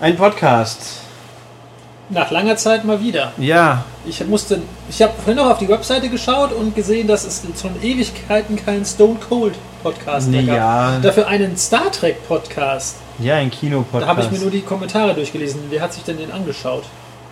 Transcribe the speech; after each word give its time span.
Ein 0.00 0.16
Podcast. 0.16 1.02
Nach 2.08 2.30
langer 2.30 2.56
Zeit 2.56 2.86
mal 2.86 3.02
wieder. 3.02 3.34
Ja. 3.36 3.84
Ich 4.06 4.26
musste, 4.26 4.62
ich 4.88 5.02
habe 5.02 5.12
vorhin 5.12 5.36
noch 5.36 5.50
auf 5.50 5.58
die 5.58 5.68
Webseite 5.68 6.08
geschaut 6.08 6.52
und 6.52 6.74
gesehen, 6.74 7.06
dass 7.06 7.26
es 7.26 7.42
schon 7.60 7.70
Ewigkeiten 7.82 8.56
keinen 8.56 8.86
Stone 8.86 9.18
Cold 9.28 9.56
Podcast 9.82 10.30
mehr 10.30 10.44
gab. 10.44 10.56
Ja. 10.56 10.98
Dafür 11.02 11.28
einen 11.28 11.54
Star 11.58 11.92
Trek 11.92 12.26
Podcast. 12.26 12.96
Ja, 13.18 13.36
ein 13.36 13.50
Kinopodcast. 13.50 14.02
Da 14.02 14.06
habe 14.06 14.22
ich 14.22 14.30
mir 14.30 14.38
nur 14.38 14.50
die 14.50 14.62
Kommentare 14.62 15.12
durchgelesen. 15.12 15.64
Wer 15.68 15.82
hat 15.82 15.92
sich 15.92 16.02
denn 16.02 16.16
den 16.16 16.32
angeschaut? 16.32 16.84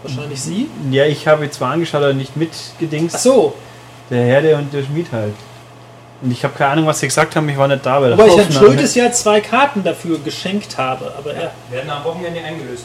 Wahrscheinlich 0.02 0.42
Sie? 0.42 0.68
Ja, 0.90 1.06
ich 1.06 1.26
habe 1.26 1.46
ihn 1.46 1.52
zwar 1.52 1.72
angeschaut, 1.72 2.02
aber 2.02 2.12
nicht 2.12 2.36
mitgedingst. 2.36 3.16
Ach 3.16 3.20
so. 3.20 3.54
Der 4.10 4.24
Herde 4.24 4.56
und 4.56 4.74
der 4.74 4.82
Schmied 4.82 5.10
halt. 5.10 5.32
Und 6.20 6.32
ich 6.32 6.42
habe 6.42 6.54
keine 6.56 6.70
Ahnung, 6.72 6.86
was 6.86 6.98
sie 6.98 7.06
gesagt 7.06 7.36
haben. 7.36 7.48
Ich 7.48 7.56
war 7.56 7.68
nicht 7.68 7.86
da 7.86 8.00
Wobei 8.00 8.12
ich 8.12 8.18
Herrn 8.18 8.48
Aufnahme. 8.48 8.66
Schultes 8.66 8.94
ja 8.94 9.12
zwei 9.12 9.40
Karten 9.40 9.84
dafür 9.84 10.18
geschenkt 10.18 10.76
habe. 10.76 11.12
Aber 11.16 11.32
er. 11.32 11.52
Werden 11.70 11.90
am 11.90 12.04
Wochenende 12.04 12.40
eingelöst. 12.40 12.84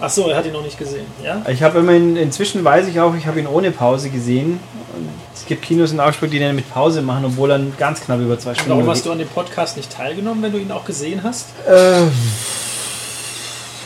Ach 0.00 0.10
so, 0.10 0.28
er 0.28 0.36
hat 0.36 0.46
ihn 0.46 0.52
noch 0.52 0.64
nicht 0.64 0.76
gesehen. 0.76 1.06
Ja? 1.22 1.42
Ich 1.48 1.62
habe 1.62 1.78
immerhin, 1.78 2.16
inzwischen 2.16 2.64
weiß 2.64 2.88
ich 2.88 2.98
auch, 2.98 3.14
ich 3.14 3.26
habe 3.28 3.38
ihn 3.38 3.46
ohne 3.46 3.70
Pause 3.70 4.10
gesehen. 4.10 4.58
Und 4.96 5.08
es 5.32 5.46
gibt 5.46 5.62
Kinos 5.62 5.92
in 5.92 6.00
Augsburg, 6.00 6.28
die 6.32 6.40
den 6.40 6.56
mit 6.56 6.68
Pause 6.72 7.02
machen, 7.02 7.24
obwohl 7.24 7.52
er 7.52 7.60
ganz 7.78 8.00
knapp 8.00 8.18
über 8.18 8.36
zwei 8.36 8.54
Stunden 8.54 8.70
Warum 8.70 8.90
hast 8.90 9.06
du 9.06 9.12
an 9.12 9.18
dem 9.18 9.28
Podcast 9.28 9.76
nicht 9.76 9.92
teilgenommen, 9.92 10.42
wenn 10.42 10.50
du 10.50 10.58
ihn 10.58 10.72
auch 10.72 10.84
gesehen 10.84 11.22
hast? 11.22 11.50
Äh, 11.68 12.08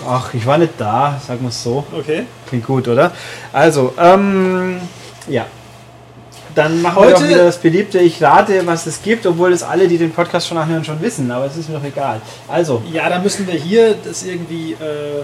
ach, 0.09 0.33
ich 0.33 0.47
war 0.47 0.57
nicht 0.57 0.73
da, 0.79 1.21
sagen 1.27 1.43
wir 1.43 1.51
es 1.51 1.63
so. 1.63 1.85
Okay. 1.93 2.25
Klingt 2.49 2.67
gut, 2.67 2.89
oder? 2.89 3.13
Also, 3.53 3.93
ähm, 3.99 4.81
ja. 5.29 5.45
Dann 6.57 6.83
machen 6.83 6.97
wir 6.97 7.07
Heute- 7.11 7.13
doch 7.23 7.29
wieder 7.29 7.45
das 7.45 7.59
beliebte 7.59 7.99
Ich 8.01 8.21
rate, 8.23 8.67
was 8.67 8.87
es 8.87 9.03
gibt, 9.03 9.25
obwohl 9.27 9.53
es 9.53 9.63
alle, 9.63 9.87
die 9.87 9.99
den 9.99 10.11
Podcast 10.11 10.49
schon 10.49 10.57
nachhören, 10.57 10.85
schon 10.85 11.01
wissen. 11.03 11.31
Aber 11.31 11.45
es 11.45 11.57
ist 11.57 11.69
mir 11.69 11.77
doch 11.79 11.85
egal. 11.85 12.21
Also, 12.49 12.83
Ja, 12.93 13.09
da 13.09 13.19
müssen 13.21 13.47
wir 13.47 13.55
hier 13.55 13.95
das 14.03 14.25
irgendwie 14.25 14.73
äh, 14.73 15.21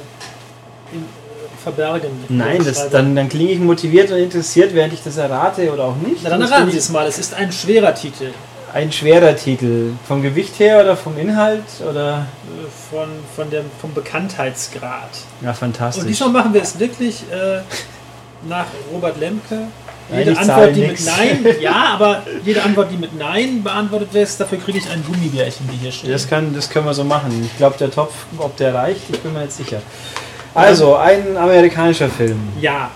in, 0.92 1.00
äh, 1.00 1.62
verbergen. 1.62 2.10
nein, 2.28 2.62
das, 2.64 2.90
dann, 2.90 3.16
dann 3.16 3.28
klinge 3.30 3.50
ich 3.52 3.58
motiviert 3.58 4.10
und 4.10 4.18
interessiert, 4.18 4.74
während 4.74 4.92
ich 4.92 5.02
das 5.02 5.16
errate 5.16 5.72
oder 5.72 5.84
auch 5.84 5.96
nicht. 5.96 6.20
Na, 6.22 6.30
dann 6.30 6.42
erraten 6.42 6.70
Sie 6.70 6.76
es 6.78 6.90
mal. 6.90 7.06
Es 7.06 7.18
ist 7.18 7.32
ein 7.34 7.50
schwerer 7.50 7.94
Titel. 7.94 8.30
Ein 8.74 8.92
schwerer 8.92 9.34
Titel. 9.36 9.92
Vom 10.06 10.22
Gewicht 10.22 10.58
her 10.58 10.80
oder 10.82 10.96
vom 10.96 11.18
Inhalt? 11.18 11.64
Oder? 11.88 12.26
äh, 12.44 12.94
Von, 12.94 13.08
von 13.36 13.50
dem, 13.50 13.64
vom 13.80 13.92
Bekanntheitsgrad. 13.94 15.08
Ja, 15.40 15.50
Und 15.50 15.56
fantastisch. 15.56 16.04
diesmal 16.06 16.28
machen 16.30 16.52
wir 16.54 16.62
es 16.62 16.78
wirklich 16.78 17.22
äh, 17.30 17.60
nach 18.48 18.66
Robert 18.92 19.18
Lemke. 19.18 19.58
Jede 20.16 20.38
Antwort, 20.38 20.76
die 20.76 20.80
nix. 20.80 21.04
mit 21.04 21.16
Nein, 21.16 21.56
ja, 21.60 21.94
aber 21.94 22.22
jede 22.44 22.62
Antwort, 22.62 22.90
die 22.90 22.96
mit 22.96 23.16
Nein 23.18 23.62
beantwortet 23.62 24.12
wird, 24.12 24.40
dafür 24.40 24.58
kriege 24.58 24.78
ich 24.78 24.88
ein 24.90 25.02
Gummibärchen, 25.04 25.68
die 25.72 25.76
hier 25.76 25.92
stehen. 25.92 26.10
Das, 26.10 26.28
kann, 26.28 26.54
das 26.54 26.68
können 26.68 26.86
wir 26.86 26.94
so 26.94 27.04
machen. 27.04 27.48
Ich 27.50 27.56
glaube, 27.56 27.76
der 27.78 27.90
Topf, 27.90 28.12
ob 28.38 28.56
der 28.56 28.74
reicht, 28.74 29.02
ich 29.10 29.20
bin 29.20 29.32
mir 29.32 29.42
jetzt 29.42 29.56
sicher. 29.56 29.80
Also, 30.54 30.96
ein 30.96 31.36
amerikanischer 31.36 32.10
Film. 32.10 32.38
Ja, 32.60 32.90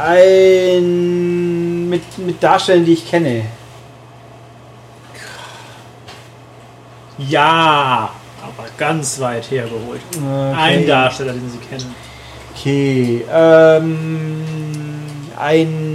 Ein 0.00 1.88
mit, 1.88 2.18
mit 2.18 2.42
Darstellern, 2.42 2.84
die 2.84 2.92
ich 2.92 3.08
kenne. 3.08 3.42
ja, 7.18 8.10
aber 8.42 8.68
ganz 8.76 9.20
weit 9.20 9.50
hergeholt. 9.50 10.00
Okay. 10.12 10.54
Ein 10.56 10.86
Darsteller, 10.86 11.32
den 11.32 11.48
Sie 11.50 11.58
kennen. 11.58 11.94
Okay. 12.56 13.24
Ähm, 13.32 14.44
ein 15.36 15.93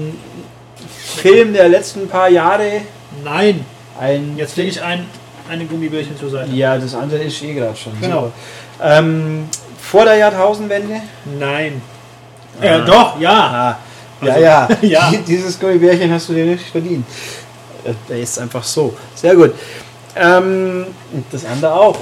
Film 1.21 1.53
der 1.53 1.69
letzten 1.69 2.07
paar 2.07 2.29
Jahre. 2.29 2.81
Nein, 3.23 3.65
Ein 3.99 4.35
jetzt 4.37 4.55
lege 4.55 4.69
ich 4.69 4.81
ein, 4.81 5.05
eine 5.49 5.65
Gummibärchen 5.65 6.17
zur 6.17 6.29
Seite. 6.29 6.51
Ja, 6.51 6.77
das 6.77 6.95
andere 6.95 7.23
ist 7.23 7.41
eh 7.43 7.53
gerade 7.53 7.75
schon. 7.75 7.99
Genau. 7.99 8.31
Ähm, 8.81 9.47
vor 9.81 10.05
der 10.05 10.15
Jahrtausendwende? 10.15 11.01
Nein. 11.39 11.81
Ah. 12.61 12.65
Äh, 12.65 12.85
doch, 12.85 13.19
ja. 13.19 13.31
Ah, 14.21 14.25
ja, 14.25 14.31
Also, 14.33 14.43
ja. 14.43 14.67
ja. 14.81 15.13
Dieses 15.27 15.59
Gummibärchen 15.59 16.11
hast 16.11 16.29
du 16.29 16.33
dir 16.33 16.45
nicht 16.45 16.65
verdient. 16.69 17.05
Äh, 17.83 17.93
Der 18.07 18.19
ist 18.19 18.37
einfach 18.39 18.63
so. 18.63 18.93
Sehr 19.15 19.35
gut. 19.35 19.53
Ähm, 20.15 20.87
das 21.31 21.45
andere 21.45 21.73
auch. 21.73 21.97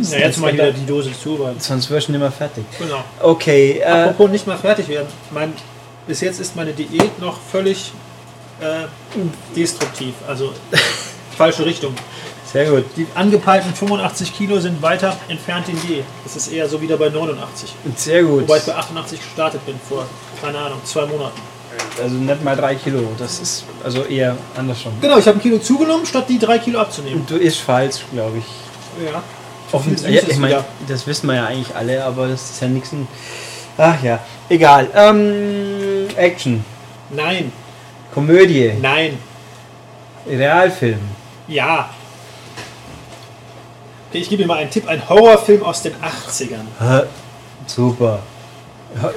Ist 0.00 0.12
Ja, 0.12 0.20
jetzt 0.20 0.38
mal 0.38 0.52
wieder 0.52 0.72
die 0.72 0.86
Dose 0.86 1.10
zu, 1.12 1.38
weil. 1.38 1.54
Sonst 1.58 1.88
wirst 1.90 2.08
du 2.08 2.12
nicht 2.12 2.20
mehr 2.20 2.32
fertig. 2.32 2.64
Genau. 2.78 3.04
Okay. 3.20 3.80
Äh, 3.80 3.84
Apropos 3.84 4.30
nicht 4.30 4.46
mal 4.46 4.56
fertig 4.56 4.88
werden. 4.88 5.08
Mein, 5.30 5.52
bis 6.06 6.20
jetzt 6.20 6.40
ist 6.40 6.56
meine 6.56 6.72
Diät 6.72 7.18
noch 7.20 7.38
völlig 7.52 7.92
äh, 8.60 8.86
destruktiv. 9.56 10.14
Also 10.26 10.52
falsche 11.36 11.64
Richtung. 11.64 11.94
sehr 12.52 12.70
gut. 12.70 12.84
Die 12.96 13.06
angepeilten 13.14 13.72
85 13.74 14.36
Kilo 14.36 14.58
sind 14.60 14.80
weiter 14.82 15.16
entfernt 15.28 15.68
denn 15.68 15.78
je. 15.88 16.02
Das 16.24 16.36
ist 16.36 16.48
eher 16.48 16.68
so 16.68 16.80
wieder 16.80 16.96
bei 16.96 17.08
89. 17.08 17.74
Sehr 17.96 18.22
gut. 18.22 18.42
Wobei 18.42 18.58
ich 18.58 18.64
bei 18.64 18.74
88 18.74 19.20
gestartet 19.20 19.64
bin 19.66 19.76
vor, 19.88 20.06
keine 20.42 20.58
Ahnung, 20.58 20.80
zwei 20.84 21.06
Monaten. 21.06 21.40
Also 22.02 22.14
nicht 22.14 22.44
mal 22.44 22.56
drei 22.56 22.74
Kilo. 22.76 23.00
Das 23.18 23.40
ist 23.40 23.64
also 23.84 24.04
eher 24.04 24.36
andersrum. 24.56 24.92
Genau, 25.00 25.18
ich 25.18 25.26
habe 25.26 25.38
ein 25.38 25.42
Kilo 25.42 25.58
zugenommen, 25.58 26.06
statt 26.06 26.26
die 26.28 26.38
drei 26.38 26.58
Kilo 26.58 26.80
abzunehmen. 26.80 27.24
Du 27.28 27.36
isst 27.36 27.58
falsch, 27.58 28.04
glaube 28.12 28.38
ich. 28.38 28.44
Ja. 29.04 29.22
Offen, 29.70 29.96
Viel 29.98 30.14
ja, 30.14 30.22
ich 30.26 30.38
mein, 30.38 30.50
wieder. 30.50 30.64
das 30.88 31.06
wissen 31.06 31.26
wir 31.26 31.34
ja 31.36 31.46
eigentlich 31.46 31.74
alle, 31.76 32.02
aber 32.04 32.28
das 32.28 32.50
ist 32.50 32.62
ja 32.62 32.68
nichts. 32.68 32.90
Ach 33.76 34.02
ja, 34.02 34.18
egal. 34.48 34.88
Ähm, 34.94 36.06
Action, 36.16 36.64
Nein, 37.10 37.52
Komödie, 38.18 38.72
nein, 38.82 39.16
Realfilm. 40.28 40.98
ja. 41.46 41.88
Okay, 44.10 44.18
ich 44.18 44.28
gebe 44.30 44.42
dir 44.42 44.46
mal 44.48 44.56
einen 44.58 44.70
Tipp, 44.70 44.88
ein 44.88 45.06
Horrorfilm 45.08 45.62
aus 45.62 45.82
den 45.82 45.92
80ern. 45.94 46.64
Hä? 46.80 47.02
Super. 47.66 48.20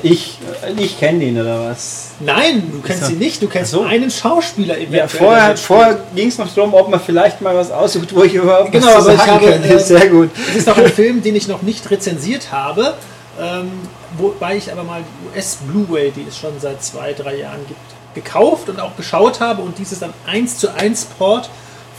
Ich, 0.03 0.37
ich 0.77 0.99
kenne 0.99 1.19
den 1.19 1.39
oder 1.41 1.69
was? 1.69 2.09
Nein, 2.19 2.69
du 2.73 2.81
kennst 2.81 3.09
ihn 3.09 3.17
nicht, 3.17 3.41
du 3.41 3.47
kennst 3.47 3.71
so. 3.71 3.83
einen 3.83 4.11
Schauspieler 4.11 4.75
Ja, 4.77 4.81
eventuell, 4.81 4.99
der 4.99 5.07
vorher, 5.09 5.57
vorher 5.57 5.99
ging 6.13 6.27
es 6.27 6.37
noch 6.37 6.53
darum, 6.53 6.73
ob 6.73 6.89
man 6.89 6.99
vielleicht 6.99 7.39
mal 7.41 7.55
was 7.55 7.71
aussucht, 7.71 8.13
wo 8.13 8.23
ich 8.23 8.33
überhaupt 8.35 8.71
Genau, 8.73 8.87
was 8.87 9.05
zu 9.05 9.15
sagen 9.15 9.31
habe, 9.31 9.45
könnte. 9.47 9.73
äh, 9.73 9.79
Sehr 9.93 10.09
gut. 10.09 10.29
Es 10.49 10.57
ist 10.57 10.69
auch 10.69 10.77
ein 10.77 10.91
Film, 10.91 11.23
den 11.23 11.35
ich 11.37 11.47
noch 11.47 11.61
nicht 11.61 11.89
rezensiert 11.89 12.51
habe, 12.51 12.95
ähm, 13.39 13.71
wobei 14.17 14.57
ich 14.57 14.69
aber 14.71 14.83
mal 14.83 15.01
US 15.33 15.57
Blu-ray, 15.67 16.11
die 16.11 16.25
es 16.27 16.37
schon 16.37 16.51
seit 16.59 16.83
zwei, 16.83 17.13
drei 17.13 17.37
Jahren 17.37 17.65
gibt, 17.65 17.79
gekauft 18.13 18.69
und 18.69 18.79
auch 18.79 18.95
geschaut 18.95 19.39
habe 19.39 19.61
und 19.61 19.77
dieses 19.77 19.99
dann 19.99 20.13
1 20.25 20.57
zu 20.57 20.73
1 20.73 21.05
Port 21.17 21.49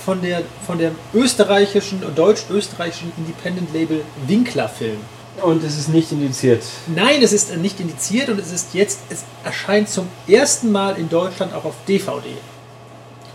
von 0.04 0.20
der, 0.20 0.42
von 0.66 0.78
der 0.78 0.92
österreichischen, 1.14 2.02
deutsch-österreichischen 2.14 3.12
Independent-Label 3.16 4.02
Winkler 4.26 4.68
Film. 4.68 4.98
Und 5.40 5.64
es 5.64 5.78
ist 5.78 5.88
nicht 5.88 6.12
indiziert. 6.12 6.62
Nein, 6.94 7.22
es 7.22 7.32
ist 7.32 7.56
nicht 7.56 7.80
indiziert 7.80 8.28
und 8.28 8.38
es 8.38 8.52
ist 8.52 8.74
jetzt, 8.74 9.00
es 9.08 9.24
erscheint 9.44 9.88
zum 9.88 10.08
ersten 10.28 10.70
Mal 10.70 10.98
in 10.98 11.08
Deutschland 11.08 11.54
auch 11.54 11.64
auf 11.64 11.74
DVD. 11.88 12.28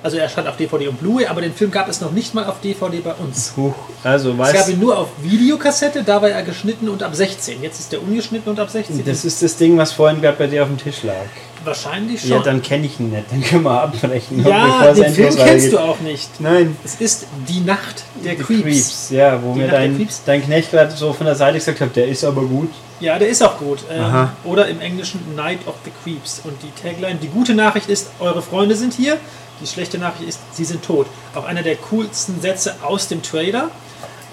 Also 0.04 0.18
er 0.18 0.24
erscheint 0.24 0.48
auf 0.48 0.58
DVD 0.58 0.88
und 0.90 1.00
Blu-ray, 1.00 1.26
aber 1.26 1.42
den 1.42 1.54
Film 1.54 1.72
gab 1.72 1.90
es 1.90 2.02
noch 2.02 2.12
nicht 2.12 2.36
mal 2.36 2.46
auf 2.46 2.62
DVD 2.62 3.00
bei 3.00 3.14
uns. 3.16 3.54
Huch. 3.58 3.74
Also, 4.04 4.32
Es 4.32 4.38
gab 4.38 4.48
weißt 4.48 4.70
ihn 4.70 4.80
nur 4.80 4.98
auf 4.98 5.10
Videokassette, 5.24 6.04
da 6.04 6.22
war 6.22 6.30
er 6.30 6.44
geschnitten 6.44 6.88
und 6.88 7.02
ab 7.02 7.16
16. 7.16 7.64
Jetzt 7.64 7.80
ist 7.80 7.94
er 7.94 8.02
ungeschnitten 8.02 8.52
und 8.52 8.60
ab 8.60 8.70
16. 8.70 9.04
das 9.04 9.26
ist 9.26 9.42
das 9.42 9.58
Ding, 9.58 9.76
was 9.78 9.92
vorhin 9.92 10.22
gerade 10.22 10.38
bei 10.38 10.48
dir 10.48 10.62
auf 10.64 10.70
dem 10.70 10.78
Tisch 10.78 11.02
lag. 11.04 11.26
Wahrscheinlich 11.68 12.22
schon. 12.22 12.30
Ja, 12.32 12.40
dann 12.40 12.62
kenne 12.62 12.88
ich 12.88 13.00
ihn 13.00 13.12
nicht. 13.12 13.26
Dann 13.30 13.42
können 13.44 13.64
wir 13.64 13.82
abbrechen. 13.84 14.44
Ja, 14.46 14.92
den 14.94 15.14
Film 15.14 15.36
kennst 15.36 15.74
du 15.74 15.78
auch 15.80 16.00
nicht. 16.00 16.30
Nein. 16.40 16.76
Es 16.84 16.96
ist 16.96 17.28
Die 17.48 17.60
Nacht 17.60 18.04
der 18.26 18.36
Die 18.36 18.42
Creeps. 18.44 19.10
Ja, 19.12 19.40
wo 19.44 19.54
Die 19.54 19.60
mir 19.60 19.66
Nacht 19.68 19.76
dein, 19.76 19.96
Creeps. 19.98 20.22
dein 20.26 20.44
Knecht 20.44 20.72
gerade 20.72 20.92
so 20.96 21.14
von 21.14 21.26
der 21.28 21.36
Seite 21.36 21.60
gesagt 21.60 21.82
hat, 21.82 21.96
der 21.96 22.08
ist 22.08 22.24
aber 22.24 22.42
gut. 22.42 22.72
Ja, 23.00 23.20
der 23.20 23.28
ist 23.28 23.44
auch 23.44 23.60
gut. 23.60 23.80
Ähm, 23.92 24.02
Aha. 24.04 24.32
oder 24.44 24.68
im 24.68 24.82
Englischen 24.82 25.20
Night 25.36 25.60
of 25.68 25.76
the 25.86 25.92
Creeps. 26.04 26.42
Und 26.44 26.56
die 26.64 26.72
Tagline, 26.82 27.20
die 27.22 27.28
gute 27.28 27.54
Nachricht 27.54 27.90
ist, 27.90 28.08
eure 28.20 28.42
Freunde 28.42 28.76
sind 28.76 28.94
hier. 28.96 29.18
Die 29.62 29.68
schlechte 29.68 29.98
Nachricht 30.00 30.28
ist, 30.30 30.40
sie 30.54 30.66
sind 30.66 30.84
tot. 30.84 31.06
Auch 31.36 31.46
einer 31.46 31.62
der 31.62 31.76
coolsten 31.76 32.42
Sätze 32.42 32.76
aus 32.82 33.08
dem 33.08 33.22
Trailer. 33.22 33.70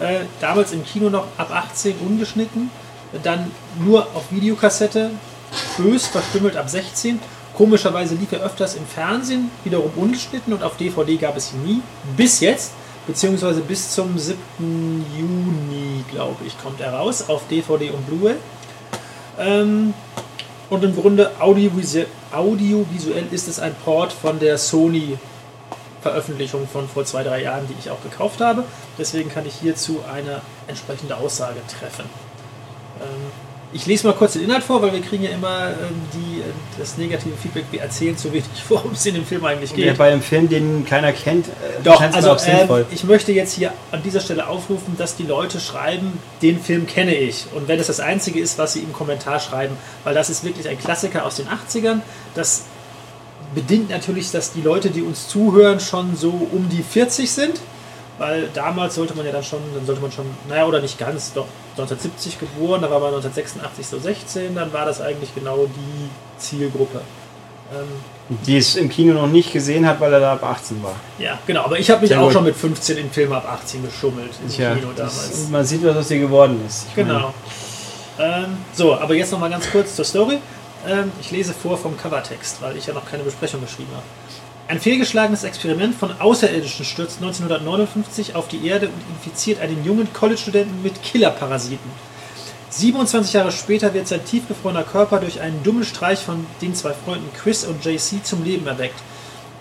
Äh, 0.01 0.21
damals 0.41 0.73
im 0.73 0.85
Kino 0.85 1.11
noch 1.11 1.27
ab 1.37 1.51
18 1.53 1.95
ungeschnitten. 1.99 2.71
Dann 3.23 3.51
nur 3.85 4.09
auf 4.15 4.25
Videokassette, 4.31 5.11
bös 5.77 6.07
verstümmelt 6.07 6.57
ab 6.57 6.69
16. 6.69 7.21
Komischerweise 7.55 8.15
lief 8.15 8.33
er 8.33 8.41
öfters 8.41 8.75
im 8.75 8.87
Fernsehen, 8.87 9.51
wiederum 9.63 9.93
ungeschnitten 9.97 10.53
und 10.53 10.63
auf 10.63 10.77
DVD 10.77 11.17
gab 11.17 11.37
es 11.37 11.53
ihn 11.53 11.63
nie. 11.65 11.83
Bis 12.17 12.41
jetzt, 12.41 12.73
beziehungsweise 13.07 13.61
bis 13.61 13.93
zum 13.93 14.19
7. 14.19 14.37
Juni, 15.17 16.05
glaube 16.11 16.45
ich, 16.47 16.61
kommt 16.61 16.81
er 16.81 16.95
raus 16.95 17.29
auf 17.29 17.43
DVD 17.49 17.91
und 17.91 18.07
Blu-ray. 18.07 18.37
Ähm, 19.39 19.95
und 20.71 20.83
im 20.83 20.97
Grunde 20.97 21.31
audiovisuell, 21.39 22.07
audiovisuell 22.33 23.27
ist 23.31 23.47
es 23.47 23.61
ein 23.61 23.75
Port 23.85 24.13
von 24.13 24.41
der 24.41 24.59
Sony 24.59 25.19
Veröffentlichung 26.05 26.69
von 26.69 26.87
vor 26.87 27.07
zwei, 27.07 27.23
drei 27.23 27.43
Jahren, 27.43 27.67
die 27.67 27.75
ich 27.79 27.91
auch 27.91 28.03
gekauft 28.03 28.43
habe. 28.43 28.65
Deswegen 28.99 29.31
kann 29.31 29.47
ich 29.47 29.55
hierzu 29.55 30.05
eine 30.13 30.43
entsprechende 30.67 31.17
Aussage 31.17 31.61
treffen. 31.67 32.05
Ähm, 33.01 33.54
Ich 33.75 33.87
lese 33.87 34.07
mal 34.07 34.13
kurz 34.13 34.35
den 34.35 34.45
Inhalt 34.45 34.63
vor, 34.63 34.81
weil 34.83 34.93
wir 34.93 35.01
kriegen 35.01 35.25
ja 35.25 35.31
immer 35.31 35.71
ähm, 35.71 36.01
die, 36.15 36.41
äh, 36.41 36.45
das 36.79 36.97
negative 36.97 37.37
Feedback, 37.37 37.65
wir 37.73 37.83
erzählen 37.83 38.17
zu 38.17 38.33
wenig, 38.33 38.45
worum 38.69 38.93
es 38.93 39.05
in 39.05 39.17
dem 39.17 39.27
Film 39.27 39.45
eigentlich 39.45 39.75
geht. 39.75 39.85
Ja, 39.85 39.95
bei 39.95 40.13
einem 40.13 40.23
Film, 40.23 40.49
den 40.49 40.87
keiner 40.87 41.13
kennt, 41.13 41.49
äh, 41.49 41.83
Doch, 41.83 42.01
also 42.01 42.31
auch 42.31 42.39
sinnvoll. 42.39 42.83
ähm, 42.83 42.87
ich 42.93 43.03
möchte 43.03 43.33
jetzt 43.33 43.53
hier 43.55 43.73
an 43.91 44.01
dieser 44.05 44.21
Stelle 44.21 44.47
aufrufen, 44.47 44.95
dass 44.97 45.17
die 45.17 45.25
Leute 45.25 45.59
schreiben, 45.59 46.21
den 46.41 46.61
Film 46.61 46.87
kenne 46.87 47.17
ich. 47.17 47.47
Und 47.53 47.67
wenn 47.67 47.81
es 47.81 47.89
das 47.89 47.99
Einzige 47.99 48.39
ist, 48.39 48.59
was 48.59 48.75
sie 48.75 48.81
im 48.81 48.93
Kommentar 48.93 49.41
schreiben, 49.41 49.77
weil 50.05 50.15
das 50.15 50.31
ist 50.31 50.45
wirklich 50.45 50.69
ein 50.69 50.79
Klassiker 50.79 51.27
aus 51.27 51.37
den 51.37 51.49
80ern. 51.49 52.01
Das 52.37 52.63
bedingt 53.57 53.91
natürlich, 53.91 54.31
dass 54.31 54.53
die 54.53 54.63
Leute, 54.63 54.91
die 54.91 55.03
uns 55.03 55.27
zuhören, 55.27 55.81
schon 55.81 56.15
so 56.17 56.31
um 56.31 56.69
die 56.69 56.85
40 56.85 57.29
sind. 57.29 57.61
Weil 58.19 58.49
damals 58.55 58.95
sollte 58.95 59.17
man 59.17 59.27
ja 59.27 59.33
dann 59.33 59.43
schon, 59.43 59.59
dann 59.75 59.85
sollte 59.85 60.01
man 60.01 60.13
schon, 60.13 60.27
naja, 60.49 60.67
oder 60.67 60.81
nicht 60.81 60.97
ganz, 60.97 61.33
doch 61.33 61.47
1970 61.77 62.39
geboren, 62.39 62.83
da 62.83 62.91
war 62.91 63.01
man 63.01 63.15
1986 63.15 63.87
so 63.87 63.99
16, 63.99 64.55
dann 64.55 64.73
war 64.73 64.87
das 64.87 65.01
eigentlich 65.01 65.35
genau 65.35 65.67
die 65.67 66.09
Zielgruppe. 66.39 67.01
Ähm, 67.73 67.89
die 68.47 68.57
es 68.57 68.77
im 68.77 68.89
Kino 68.89 69.15
noch 69.15 69.27
nicht 69.27 69.53
gesehen 69.53 69.87
hat, 69.87 70.01
weil 70.01 70.13
er 70.13 70.21
da 70.21 70.33
ab 70.35 70.45
18 70.45 70.83
war. 70.83 70.95
ja, 71.19 71.39
genau, 71.47 71.63
aber 71.65 71.79
ich 71.79 71.91
habe 71.91 72.01
mich 72.03 72.11
Sehr 72.11 72.21
auch 72.21 72.25
gut. 72.25 72.33
schon 72.33 72.45
mit 72.45 72.57
15 72.57 72.97
in 72.97 73.11
Filme 73.11 73.37
ab 73.37 73.47
18 73.51 73.85
geschummelt 73.85 74.31
im 74.43 74.49
Tja, 74.51 74.75
Kino 74.75 74.89
das, 74.97 75.17
damals. 75.17 75.49
man 75.51 75.65
sieht, 75.65 75.85
was 75.85 75.97
aus 75.97 76.09
dir 76.09 76.19
geworden 76.21 76.61
ist. 76.67 76.87
Ich 76.89 76.95
Genau. 76.95 77.35
Ähm, 78.19 78.59
so, 78.73 78.95
aber 78.95 79.15
jetzt 79.15 79.33
nochmal 79.33 79.51
ganz 79.51 79.71
kurz 79.71 79.97
zur 79.97 80.05
Story. 80.05 80.39
Ähm, 80.87 81.11
ich 81.21 81.31
lese 81.33 81.53
vor 81.53 81.77
vom 81.77 81.97
Covertext, 81.97 82.63
weil 82.63 82.77
ich 82.77 82.87
ja 82.87 82.95
noch 82.95 83.05
keine 83.11 83.25
Besprechung 83.25 83.61
geschrieben 83.61 83.91
habe. 83.93 84.03
Ein 84.67 84.81
fehlgeschlagenes 84.81 85.45
Experiment 85.45 85.95
von 85.95 86.19
Außerirdischen 86.19 86.87
stürzt 86.87 87.19
1959 87.19 88.35
auf 88.35 88.49
die 88.49 88.67
Erde 88.67 88.89
und 88.89 89.03
infiziert 89.15 89.61
einen 89.61 89.85
jungen 89.85 90.11
College-Studenten 90.15 90.83
mit 90.83 91.03
Killerparasiten. 91.03 91.91
27 92.71 93.35
Jahre 93.35 93.53
später 93.53 93.93
wird 93.93 94.09
sein 94.09 94.25
tiefgefrorener 94.25 94.85
Körper 94.85 95.21
durch 95.21 95.43
einen 95.43 95.63
dummen 95.63 95.85
Streich 95.85 96.21
von 96.21 96.47
den 96.63 96.75
zwei 96.75 96.95
Freunden 96.95 97.29
Chris 97.37 97.65
und 97.65 97.85
JC 97.85 98.25
zum 98.25 98.43
Leben 98.43 98.67
erweckt. 98.67 99.01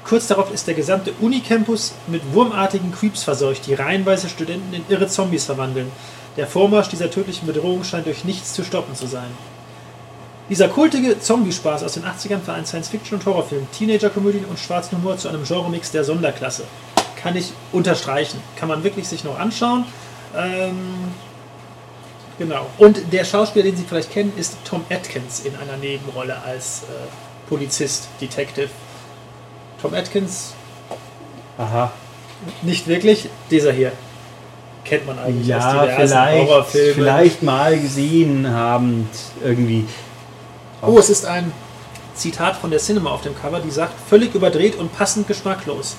Kurz 0.05 0.27
darauf 0.27 0.53
ist 0.53 0.67
der 0.67 0.73
gesamte 0.73 1.11
Unicampus 1.19 1.93
mit 2.07 2.21
wurmartigen 2.33 2.93
Creeps 2.93 3.23
verseucht, 3.23 3.67
die 3.67 3.73
reihenweise 3.73 4.29
Studenten 4.29 4.73
in 4.73 4.85
irre 4.87 5.07
Zombies 5.07 5.43
verwandeln. 5.43 5.91
Der 6.37 6.47
Vormarsch 6.47 6.87
dieser 6.87 7.11
tödlichen 7.11 7.45
Bedrohung 7.45 7.83
scheint 7.83 8.05
durch 8.05 8.23
nichts 8.23 8.53
zu 8.53 8.63
stoppen 8.63 8.95
zu 8.95 9.07
sein. 9.07 9.31
Dieser 10.49 10.67
kultige 10.67 11.19
Zombie-Spaß 11.19 11.83
aus 11.83 11.93
den 11.93 12.03
80ern 12.03 12.41
vereint 12.41 12.67
Science-Fiction 12.67 13.19
und 13.19 13.25
Horrorfilm, 13.25 13.65
Teenager-Komödien 13.71 14.45
und 14.45 14.59
schwarzen 14.59 14.97
Humor 14.97 15.17
zu 15.17 15.29
einem 15.29 15.43
Genremix 15.45 15.91
der 15.91 16.03
Sonderklasse. 16.03 16.65
Kann 17.21 17.35
ich 17.37 17.53
unterstreichen. 17.71 18.39
Kann 18.57 18.67
man 18.67 18.83
wirklich 18.83 19.07
sich 19.07 19.23
noch 19.23 19.39
anschauen. 19.39 19.85
Ähm, 20.35 20.75
genau. 22.37 22.65
Und 22.77 23.13
der 23.13 23.23
Schauspieler, 23.23 23.63
den 23.65 23.77
Sie 23.77 23.85
vielleicht 23.87 24.11
kennen, 24.11 24.33
ist 24.35 24.57
Tom 24.65 24.83
Atkins 24.89 25.39
in 25.45 25.55
einer 25.55 25.77
Nebenrolle 25.77 26.35
als 26.45 26.83
äh, 26.83 26.85
Polizist, 27.47 28.09
Detective. 28.19 28.69
Tom 29.81 29.93
Atkins 29.93 30.53
Aha. 31.57 31.91
nicht 32.61 32.87
wirklich, 32.87 33.29
dieser 33.49 33.71
hier. 33.71 33.93
Kennt 34.83 35.05
man 35.07 35.17
eigentlich 35.19 35.47
Ja, 35.47 35.59
aus 35.59 35.71
diversen 35.87 36.07
vielleicht, 36.07 36.49
Horrorfilmen. 36.49 36.93
vielleicht 36.95 37.43
mal 37.43 37.79
gesehen 37.79 38.49
haben, 38.49 39.09
irgendwie. 39.41 39.85
Oh, 40.85 40.99
es 40.99 41.09
ist 41.09 41.25
ein 41.25 41.53
Zitat 42.13 42.57
von 42.57 42.69
der 42.69 42.79
Cinema 42.81 43.11
auf 43.11 43.21
dem 43.21 43.39
Cover, 43.39 43.61
die 43.61 43.71
sagt, 43.71 43.93
völlig 44.09 44.35
überdreht 44.35 44.75
und 44.75 44.93
passend 44.93 45.29
geschmacklos. 45.29 45.95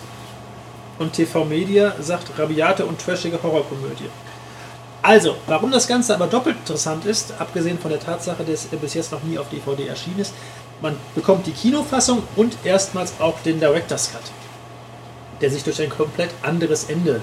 Und 0.99 1.15
TV 1.15 1.47
Media 1.47 1.95
sagt, 2.01 2.39
rabiate 2.39 2.85
und 2.85 3.01
trashige 3.01 3.43
Horrorkomödie. 3.43 4.11
Also, 5.01 5.37
warum 5.47 5.71
das 5.71 5.89
Ganze 5.89 6.15
aber 6.15 6.27
doppelt 6.27 6.57
interessant 6.59 7.07
ist, 7.07 7.33
abgesehen 7.39 7.79
von 7.79 7.93
der 7.93 8.01
Tatsache, 8.01 8.45
dass 8.45 8.69
er 8.71 8.77
bis 8.77 8.93
jetzt 8.93 9.11
noch 9.11 9.23
nie 9.23 9.39
auf 9.39 9.49
DVD 9.49 9.87
erschienen 9.87 10.19
ist, 10.19 10.35
man 10.83 10.97
bekommt 11.15 11.47
die 11.47 11.53
Kinofassung 11.53 12.23
und 12.37 12.59
erstmals 12.63 13.15
auch 13.21 13.41
den 13.41 13.61
Director's 13.61 14.13
Cut, 14.13 14.21
der 15.41 15.51
sich 15.51 15.65
durch 15.65 15.81
ein 15.81 15.89
komplett 15.89 16.31
anderes 16.43 16.85
Ende 16.85 17.23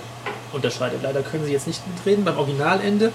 unterscheidet. 0.51 1.03
Leider 1.03 1.21
können 1.21 1.45
Sie 1.45 1.51
jetzt 1.53 1.67
nicht 1.67 1.87
mitreden. 1.87 2.25
Beim 2.25 2.39
Originalende 2.39 3.11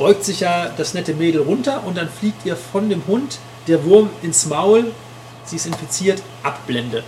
beugt 0.00 0.24
sich 0.24 0.40
ja 0.40 0.70
das 0.76 0.94
nette 0.94 1.12
Mädel 1.12 1.42
runter 1.42 1.84
und 1.84 1.96
dann 1.96 2.08
fliegt 2.08 2.46
ihr 2.46 2.56
von 2.56 2.88
dem 2.88 3.06
Hund 3.06 3.38
der 3.68 3.84
Wurm 3.84 4.08
ins 4.22 4.46
Maul, 4.46 4.90
sie 5.44 5.56
ist 5.56 5.66
infiziert, 5.66 6.22
Abblende. 6.42 7.04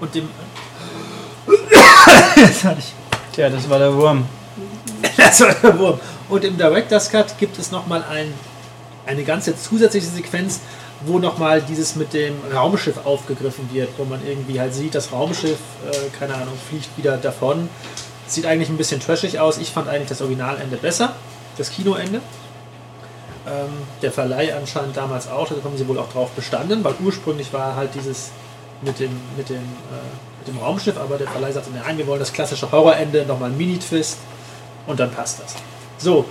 Und 0.00 0.14
dem. 0.14 0.28
Jetzt 2.36 2.64
hatte 2.64 2.80
ich 2.80 2.92
Tja, 3.32 3.48
das 3.48 3.70
war 3.70 3.78
der 3.78 3.94
Wurm. 3.94 4.26
das 5.16 5.40
war 5.40 5.54
der 5.54 5.78
Wurm. 5.78 6.00
Und 6.28 6.44
im 6.44 6.58
Director's 6.58 7.08
Cut 7.10 7.38
gibt 7.38 7.58
es 7.58 7.70
nochmal 7.70 8.04
ein, 8.10 8.34
eine 9.06 9.22
ganze 9.22 9.56
zusätzliche 9.56 10.06
Sequenz, 10.06 10.60
wo 11.06 11.20
nochmal 11.20 11.62
dieses 11.62 11.96
mit 11.96 12.12
dem 12.12 12.34
Raumschiff 12.52 13.06
aufgegriffen 13.06 13.70
wird, 13.72 13.88
wo 13.98 14.04
man 14.04 14.20
irgendwie 14.26 14.60
halt 14.60 14.74
sieht, 14.74 14.94
das 14.94 15.12
Raumschiff, 15.12 15.58
äh, 15.90 16.18
keine 16.18 16.34
Ahnung, 16.34 16.54
fliegt 16.68 16.88
wieder 16.98 17.16
davon. 17.16 17.68
Sieht 18.26 18.46
eigentlich 18.46 18.68
ein 18.68 18.76
bisschen 18.76 19.00
trashig 19.00 19.38
aus. 19.38 19.58
Ich 19.58 19.70
fand 19.70 19.88
eigentlich 19.88 20.08
das 20.08 20.20
Originalende 20.20 20.76
besser, 20.76 21.14
das 21.56 21.70
Kinoende. 21.70 22.20
Ähm, 23.46 23.70
der 24.02 24.12
Verleih 24.12 24.54
anscheinend 24.54 24.96
damals 24.96 25.28
auch, 25.28 25.48
da 25.48 25.56
haben 25.64 25.76
sie 25.76 25.88
wohl 25.88 25.98
auch 25.98 26.10
drauf 26.12 26.30
bestanden, 26.30 26.84
weil 26.84 26.94
ursprünglich 27.02 27.52
war 27.52 27.74
halt 27.74 27.94
dieses 27.94 28.30
mit 28.82 29.00
dem, 29.00 29.10
mit 29.36 29.48
dem, 29.48 29.56
äh, 29.56 30.38
mit 30.38 30.48
dem 30.48 30.58
Raumschiff, 30.58 30.96
aber 30.96 31.18
der 31.18 31.26
Verleih 31.26 31.52
sagte, 31.52 31.70
nein, 31.70 31.98
wir 31.98 32.06
wollen 32.06 32.20
das 32.20 32.32
klassische 32.32 32.70
Horrorende, 32.70 33.26
nochmal 33.26 33.50
ein 33.50 33.56
Mini-Twist 33.56 34.18
und 34.86 35.00
dann 35.00 35.10
passt 35.10 35.40
das. 35.40 35.56
So, 35.98 36.24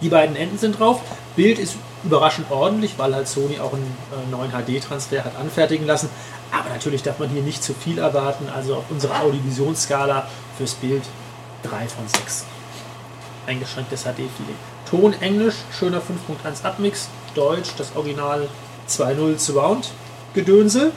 die 0.00 0.08
beiden 0.08 0.36
Enden 0.36 0.58
sind 0.58 0.78
drauf. 0.78 1.00
Bild 1.34 1.58
ist 1.58 1.76
überraschend 2.04 2.50
ordentlich, 2.50 2.98
weil 2.98 3.14
halt 3.14 3.28
Sony 3.28 3.58
auch 3.58 3.72
einen 3.72 3.96
äh, 4.12 4.30
neuen 4.30 4.50
HD-Transfer 4.50 5.24
hat 5.24 5.36
anfertigen 5.36 5.86
lassen. 5.86 6.08
Aber 6.52 6.68
natürlich 6.68 7.02
darf 7.02 7.18
man 7.18 7.28
hier 7.28 7.42
nicht 7.42 7.62
zu 7.62 7.74
viel 7.74 7.98
erwarten. 7.98 8.48
Also 8.54 8.76
auf 8.76 8.84
unserer 8.90 9.22
Audiovisionsskala 9.22 10.28
fürs 10.56 10.74
Bild 10.74 11.02
3 11.64 11.88
von 11.88 12.06
6. 12.06 12.44
Eingeschränktes 13.46 14.02
HD-Feeling. 14.02 14.56
Ton 14.90 15.14
Englisch, 15.20 15.56
schöner 15.78 15.98
5.1 15.98 16.64
Abmix. 16.64 17.08
Deutsch, 17.34 17.70
das 17.76 17.94
Original 17.94 18.48
2.0 18.88 19.38
Surround 19.38 19.90
Gedönse. 20.34 20.92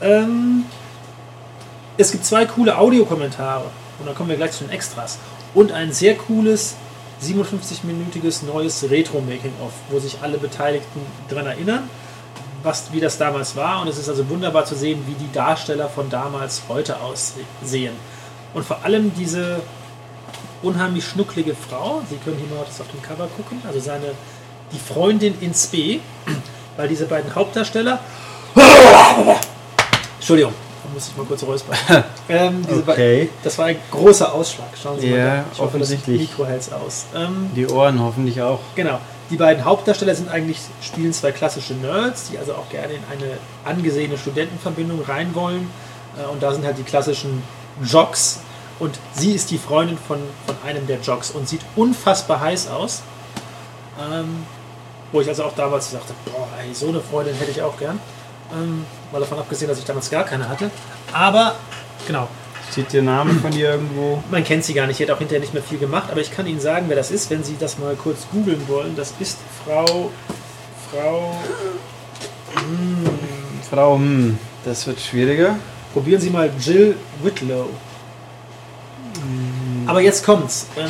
Ähm, 0.00 0.64
es 1.96 2.10
gibt 2.10 2.24
zwei 2.24 2.46
coole 2.46 2.76
Audiokommentare. 2.78 3.64
Und 3.98 4.06
dann 4.06 4.14
kommen 4.14 4.30
wir 4.30 4.36
gleich 4.36 4.52
zu 4.52 4.64
den 4.64 4.70
Extras. 4.72 5.18
Und 5.54 5.72
ein 5.72 5.92
sehr 5.92 6.16
cooles 6.16 6.76
57-minütiges 7.22 8.44
neues 8.44 8.90
Retro-Making-of, 8.90 9.72
wo 9.90 9.98
sich 9.98 10.18
alle 10.22 10.38
Beteiligten 10.38 11.00
daran 11.28 11.46
erinnern, 11.46 11.88
was, 12.62 12.92
wie 12.92 13.00
das 13.00 13.18
damals 13.18 13.54
war. 13.54 13.82
Und 13.82 13.88
es 13.88 13.98
ist 13.98 14.08
also 14.08 14.28
wunderbar 14.28 14.64
zu 14.64 14.74
sehen, 14.74 15.04
wie 15.06 15.14
die 15.14 15.30
Darsteller 15.32 15.88
von 15.88 16.10
damals 16.10 16.62
heute 16.68 17.00
aussehen. 17.00 17.94
Und 18.54 18.64
vor 18.64 18.84
allem 18.84 19.12
diese 19.14 19.60
unheimlich 20.62 21.04
schnucklige 21.04 21.54
Frau, 21.54 22.02
Sie 22.08 22.16
können 22.16 22.36
hier 22.38 22.54
mal 22.54 22.64
das 22.66 22.80
auf 22.80 22.88
dem 22.90 23.02
Cover 23.02 23.28
gucken, 23.36 23.60
also 23.66 23.80
seine, 23.80 24.12
die 24.72 24.78
Freundin 24.78 25.34
in 25.40 25.54
Spee, 25.54 26.00
weil 26.76 26.88
diese 26.88 27.06
beiden 27.06 27.34
Hauptdarsteller, 27.34 27.98
Entschuldigung, 30.18 30.52
da 30.84 30.90
muss 30.94 31.08
ich 31.08 31.16
mal 31.16 31.24
kurz 31.26 31.42
räuspern. 31.42 31.76
ähm, 32.28 32.64
Okay. 32.88 33.28
das 33.42 33.58
war 33.58 33.66
ein 33.66 33.76
großer 33.90 34.32
Ausschlag. 34.32 34.68
Schauen 34.80 35.00
Sie 35.00 35.08
Ja, 35.10 35.16
mal. 35.16 35.24
da. 35.24 35.44
Ich 35.52 35.58
hoffe, 35.60 35.78
das 35.78 35.88
offensichtlich. 35.88 36.20
Mikro 36.30 36.46
hält 36.46 36.72
aus. 36.72 37.06
Ähm, 37.14 37.50
Die 37.56 37.66
Ohren 37.66 38.00
hoffentlich 38.02 38.40
auch. 38.42 38.60
genau. 38.74 38.98
Die 39.30 39.36
beiden 39.36 39.64
Hauptdarsteller 39.64 40.14
sind 40.14 40.28
eigentlich, 40.28 40.58
spielen 40.82 41.10
zwei 41.12 41.32
klassische 41.32 41.72
Nerds, 41.74 42.28
die 42.30 42.36
also 42.38 42.52
auch 42.52 42.68
gerne 42.68 42.92
in 42.94 43.00
eine 43.10 43.38
angesehene 43.64 44.18
Studentenverbindung 44.18 45.02
rein 45.08 45.34
wollen. 45.34 45.70
Äh, 46.22 46.30
Und 46.30 46.42
da 46.42 46.52
sind 46.52 46.64
halt 46.66 46.76
die 46.78 46.82
klassischen 46.82 47.42
Jocks. 47.82 48.40
Und 48.82 48.98
sie 49.14 49.30
ist 49.30 49.52
die 49.52 49.58
Freundin 49.58 49.96
von, 49.96 50.18
von 50.44 50.56
einem 50.66 50.88
der 50.88 50.98
Jocks 50.98 51.30
und 51.30 51.48
sieht 51.48 51.60
unfassbar 51.76 52.40
heiß 52.40 52.66
aus. 52.66 53.02
Ähm, 53.96 54.44
wo 55.12 55.20
ich 55.20 55.28
also 55.28 55.44
auch 55.44 55.54
damals 55.54 55.92
sagte, 55.92 56.12
boah, 56.24 56.48
ey, 56.60 56.74
so 56.74 56.88
eine 56.88 56.98
Freundin 56.98 57.36
hätte 57.36 57.52
ich 57.52 57.62
auch 57.62 57.78
gern. 57.78 58.00
Ähm, 58.52 58.84
mal 59.12 59.20
davon 59.20 59.38
abgesehen, 59.38 59.68
dass 59.68 59.78
ich 59.78 59.84
damals 59.84 60.10
gar 60.10 60.24
keine 60.24 60.48
hatte. 60.48 60.68
Aber, 61.12 61.54
genau, 62.08 62.26
Steht 62.72 62.92
der 62.92 63.02
Name 63.02 63.34
von 63.34 63.52
dir 63.52 63.70
irgendwo? 63.70 64.20
man 64.32 64.42
kennt 64.42 64.64
sie 64.64 64.74
gar 64.74 64.88
nicht, 64.88 64.96
sie 64.96 65.04
hat 65.04 65.12
auch 65.12 65.18
hinterher 65.18 65.40
nicht 65.40 65.54
mehr 65.54 65.62
viel 65.62 65.78
gemacht, 65.78 66.08
aber 66.10 66.20
ich 66.20 66.32
kann 66.32 66.48
Ihnen 66.48 66.58
sagen, 66.58 66.86
wer 66.88 66.96
das 66.96 67.12
ist, 67.12 67.30
wenn 67.30 67.44
Sie 67.44 67.54
das 67.60 67.78
mal 67.78 67.94
kurz 67.94 68.26
googeln 68.32 68.66
wollen. 68.66 68.96
Das 68.96 69.14
ist 69.20 69.38
Frau. 69.64 70.10
Frau. 70.90 71.36
Frau, 73.70 73.94
hm, 73.94 74.38
das 74.64 74.88
wird 74.88 74.98
schwieriger. 74.98 75.56
Probieren 75.92 76.20
Sie 76.20 76.30
mal 76.30 76.50
Jill 76.58 76.96
Whitlow. 77.22 77.68
Aber 79.92 80.00
jetzt 80.00 80.24
kommt's. 80.24 80.68
Ähm, 80.78 80.88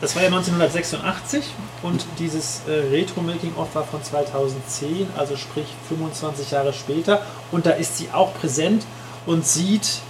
das 0.00 0.14
war 0.14 0.22
ja 0.22 0.28
1986 0.28 1.44
und 1.82 2.06
dieses 2.20 2.60
äh, 2.68 2.70
Retro-Making-of 2.70 3.74
war 3.74 3.82
von 3.82 4.00
2010, 4.00 5.08
also 5.16 5.36
sprich 5.36 5.66
25 5.88 6.52
Jahre 6.52 6.72
später. 6.72 7.22
Und 7.50 7.66
da 7.66 7.72
ist 7.72 7.98
sie 7.98 8.10
auch 8.12 8.32
präsent 8.34 8.84
und 9.26 9.44
sieht, 9.44 10.02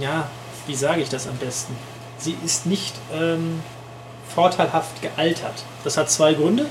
ja, 0.00 0.26
wie 0.66 0.74
sage 0.74 1.02
ich 1.02 1.10
das 1.10 1.28
am 1.28 1.36
besten? 1.36 1.76
Sie 2.18 2.36
ist 2.44 2.66
nicht 2.66 2.96
ähm, 3.14 3.62
vorteilhaft 4.34 5.00
gealtert. 5.00 5.62
Das 5.84 5.96
hat 5.96 6.10
zwei 6.10 6.34
Gründe. 6.34 6.66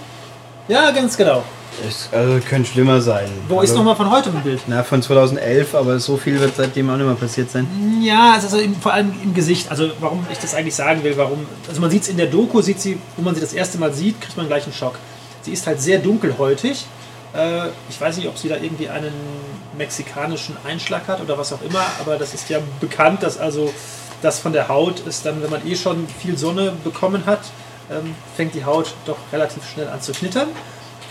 Ja, 0.67 0.91
ganz 0.91 1.15
genau. 1.15 1.45
Es, 1.87 2.09
also 2.11 2.39
könnte 2.47 2.69
schlimmer 2.69 3.01
sein. 3.01 3.29
Wo 3.47 3.59
also, 3.59 3.71
ist 3.71 3.77
nochmal 3.77 3.95
von 3.95 4.09
heute 4.11 4.29
ein 4.29 4.41
Bild? 4.41 4.61
Na, 4.67 4.83
von 4.83 5.01
2011, 5.01 5.75
aber 5.75 5.99
so 5.99 6.17
viel 6.17 6.39
wird 6.39 6.55
seitdem 6.55 6.89
auch 6.89 6.97
nicht 6.97 7.05
mehr 7.05 7.15
passiert 7.15 7.49
sein. 7.49 7.67
Ja, 8.01 8.33
also 8.33 8.57
im, 8.57 8.75
vor 8.75 8.93
allem 8.93 9.13
im 9.23 9.33
Gesicht. 9.33 9.69
Also 9.69 9.89
warum 9.99 10.25
ich 10.31 10.37
das 10.37 10.53
eigentlich 10.55 10.75
sagen 10.75 11.03
will, 11.03 11.17
warum. 11.17 11.45
Also 11.67 11.81
man 11.81 11.89
sieht 11.89 12.03
es 12.03 12.09
in 12.09 12.17
der 12.17 12.27
Doku, 12.27 12.61
sieht 12.61 12.79
sie, 12.79 12.97
wo 13.17 13.23
man 13.23 13.35
sie 13.35 13.41
das 13.41 13.53
erste 13.53 13.77
Mal 13.77 13.93
sieht, 13.93 14.21
kriegt 14.21 14.37
man 14.37 14.47
gleich 14.47 14.63
einen 14.63 14.73
Schock. 14.73 14.95
Sie 15.41 15.51
ist 15.51 15.65
halt 15.67 15.81
sehr 15.81 15.99
dunkelhäutig. 15.99 16.85
Äh, 17.35 17.67
ich 17.89 17.99
weiß 17.99 18.17
nicht, 18.17 18.27
ob 18.27 18.37
sie 18.37 18.49
da 18.49 18.55
irgendwie 18.55 18.89
einen 18.89 19.13
mexikanischen 19.77 20.55
Einschlag 20.65 21.07
hat 21.07 21.21
oder 21.21 21.37
was 21.37 21.51
auch 21.51 21.61
immer, 21.61 21.83
aber 21.99 22.17
das 22.17 22.33
ist 22.33 22.49
ja 22.49 22.59
bekannt, 22.79 23.23
dass 23.23 23.37
also 23.37 23.73
das 24.21 24.39
von 24.39 24.53
der 24.53 24.69
Haut 24.69 25.01
ist 25.01 25.25
dann, 25.25 25.41
wenn 25.43 25.49
man 25.49 25.67
eh 25.67 25.75
schon 25.75 26.07
viel 26.07 26.37
Sonne 26.37 26.73
bekommen 26.83 27.25
hat, 27.25 27.41
ähm, 27.91 28.15
fängt 28.35 28.55
die 28.55 28.63
Haut 28.63 28.93
doch 29.05 29.17
relativ 29.31 29.67
schnell 29.69 29.89
an 29.89 30.01
zu 30.01 30.13
knittern. 30.13 30.47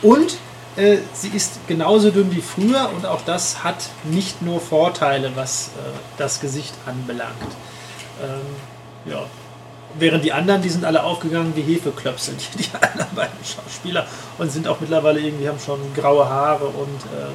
Und 0.00 0.36
äh, 0.76 0.98
sie 1.12 1.28
ist 1.28 1.66
genauso 1.66 2.10
dünn 2.10 2.34
wie 2.34 2.40
früher 2.40 2.90
und 2.96 3.06
auch 3.06 3.22
das 3.22 3.62
hat 3.62 3.90
nicht 4.04 4.42
nur 4.42 4.60
Vorteile, 4.60 5.32
was 5.34 5.68
äh, 5.68 5.70
das 6.18 6.40
Gesicht 6.40 6.74
anbelangt. 6.86 7.32
Ähm, 8.22 9.12
ja. 9.12 9.24
Während 9.98 10.24
die 10.24 10.32
anderen, 10.32 10.62
die 10.62 10.70
sind 10.70 10.86
alle 10.86 11.02
aufgegangen 11.02 11.52
wie 11.54 11.62
Hefeklöpse, 11.62 12.32
die, 12.56 12.62
die 12.62 12.70
anderen 12.74 13.14
beiden 13.14 13.38
Schauspieler 13.44 14.06
und 14.38 14.50
sind 14.50 14.66
auch 14.66 14.80
mittlerweile 14.80 15.20
irgendwie, 15.20 15.48
haben 15.48 15.60
schon 15.60 15.80
graue 15.94 16.28
Haare 16.28 16.66
und 16.66 17.00
ähm, 17.18 17.34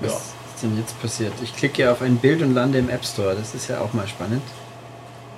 Was 0.00 0.12
ja. 0.12 0.18
ist 0.54 0.62
denn 0.62 0.78
jetzt 0.78 1.00
passiert? 1.02 1.34
Ich 1.42 1.54
klicke 1.54 1.90
auf 1.90 2.00
ein 2.00 2.16
Bild 2.16 2.42
und 2.42 2.54
lande 2.54 2.78
im 2.78 2.88
App 2.88 3.04
Store. 3.04 3.34
Das 3.34 3.54
ist 3.54 3.68
ja 3.68 3.80
auch 3.80 3.92
mal 3.92 4.08
spannend. 4.08 4.42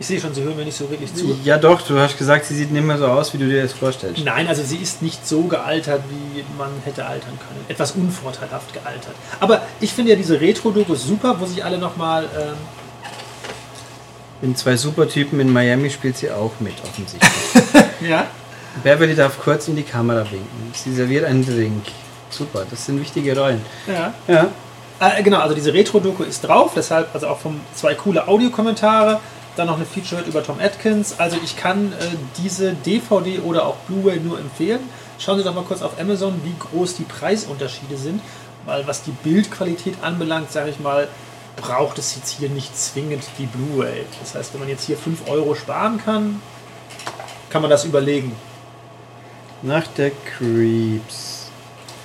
Ich 0.00 0.06
sehe 0.06 0.18
schon, 0.18 0.32
sie 0.32 0.42
hören 0.42 0.56
mir 0.56 0.64
nicht 0.64 0.78
so 0.78 0.88
wirklich 0.90 1.14
zu. 1.14 1.38
Ja 1.44 1.58
doch, 1.58 1.82
du 1.82 1.98
hast 1.98 2.16
gesagt, 2.16 2.46
sie 2.46 2.54
sieht 2.54 2.72
nicht 2.72 2.82
mehr 2.86 2.96
so 2.96 3.06
aus, 3.06 3.34
wie 3.34 3.38
du 3.38 3.46
dir 3.46 3.62
das 3.62 3.74
vorstellst. 3.74 4.24
Nein, 4.24 4.48
also 4.48 4.62
sie 4.62 4.78
ist 4.78 5.02
nicht 5.02 5.26
so 5.28 5.42
gealtert, 5.42 6.00
wie 6.08 6.42
man 6.56 6.70
hätte 6.86 7.04
altern 7.04 7.38
können. 7.38 7.66
Etwas 7.68 7.92
unvorteilhaft 7.92 8.72
gealtert. 8.72 9.14
Aber 9.40 9.60
ich 9.78 9.92
finde 9.92 10.12
ja 10.12 10.16
diese 10.16 10.40
Retro-Dokus 10.40 11.04
super, 11.06 11.36
wo 11.38 11.44
sich 11.44 11.62
alle 11.62 11.76
nochmal. 11.76 12.24
Ähm, 12.34 12.56
In 14.40 14.56
zwei 14.56 14.74
Supertypen 14.74 15.38
in 15.38 15.52
Miami 15.52 15.90
spielt 15.90 16.16
sie 16.16 16.30
auch 16.30 16.52
mit, 16.60 16.76
offensichtlich. 16.82 17.30
ja. 18.08 18.26
Beverly 18.82 19.14
darf 19.14 19.38
kurz 19.38 19.68
in 19.68 19.76
die 19.76 19.82
Kamera 19.82 20.22
winken. 20.30 20.72
Sie 20.72 20.94
serviert 20.94 21.26
einen 21.26 21.44
Drink. 21.44 21.84
Super, 22.30 22.64
das 22.70 22.86
sind 22.86 22.98
wichtige 23.02 23.38
Rollen. 23.38 23.60
Ja. 23.86 24.14
Ja. 24.26 24.46
Äh, 24.98 25.22
genau, 25.22 25.40
also 25.40 25.54
diese 25.54 25.74
Retro-Doku 25.74 26.22
ist 26.22 26.40
drauf, 26.40 26.72
deshalb 26.74 27.08
also 27.14 27.26
auch 27.26 27.38
vom 27.38 27.60
zwei 27.74 27.94
coole 27.94 28.26
Audiokommentare, 28.26 29.20
dann 29.56 29.66
noch 29.66 29.76
eine 29.76 29.84
Featurette 29.84 30.28
über 30.28 30.42
Tom 30.42 30.58
Atkins. 30.60 31.18
Also 31.18 31.36
ich 31.42 31.56
kann 31.56 31.92
äh, 31.92 32.06
diese 32.38 32.74
DVD 32.74 33.40
oder 33.40 33.66
auch 33.66 33.76
Blu-ray 33.88 34.20
nur 34.20 34.38
empfehlen. 34.38 34.80
Schauen 35.18 35.38
Sie 35.38 35.44
doch 35.44 35.54
mal 35.54 35.64
kurz 35.64 35.82
auf 35.82 36.00
Amazon, 36.00 36.40
wie 36.44 36.54
groß 36.58 36.96
die 36.96 37.04
Preisunterschiede 37.04 37.96
sind, 37.96 38.22
weil 38.64 38.86
was 38.86 39.02
die 39.02 39.10
Bildqualität 39.10 40.02
anbelangt, 40.02 40.50
sage 40.50 40.70
ich 40.70 40.80
mal, 40.80 41.08
braucht 41.56 41.98
es 41.98 42.16
jetzt 42.16 42.30
hier 42.38 42.48
nicht 42.48 42.76
zwingend 42.76 43.24
die 43.38 43.46
Blu-ray. 43.46 44.04
Das 44.20 44.34
heißt, 44.34 44.54
wenn 44.54 44.60
man 44.60 44.68
jetzt 44.68 44.84
hier 44.84 44.96
5 44.96 45.28
Euro 45.28 45.54
sparen 45.54 46.00
kann, 46.02 46.40
kann 47.50 47.62
man 47.62 47.70
das 47.70 47.84
überlegen. 47.84 48.34
Nach 49.62 49.86
der 49.88 50.10
Creeps. 50.10 51.39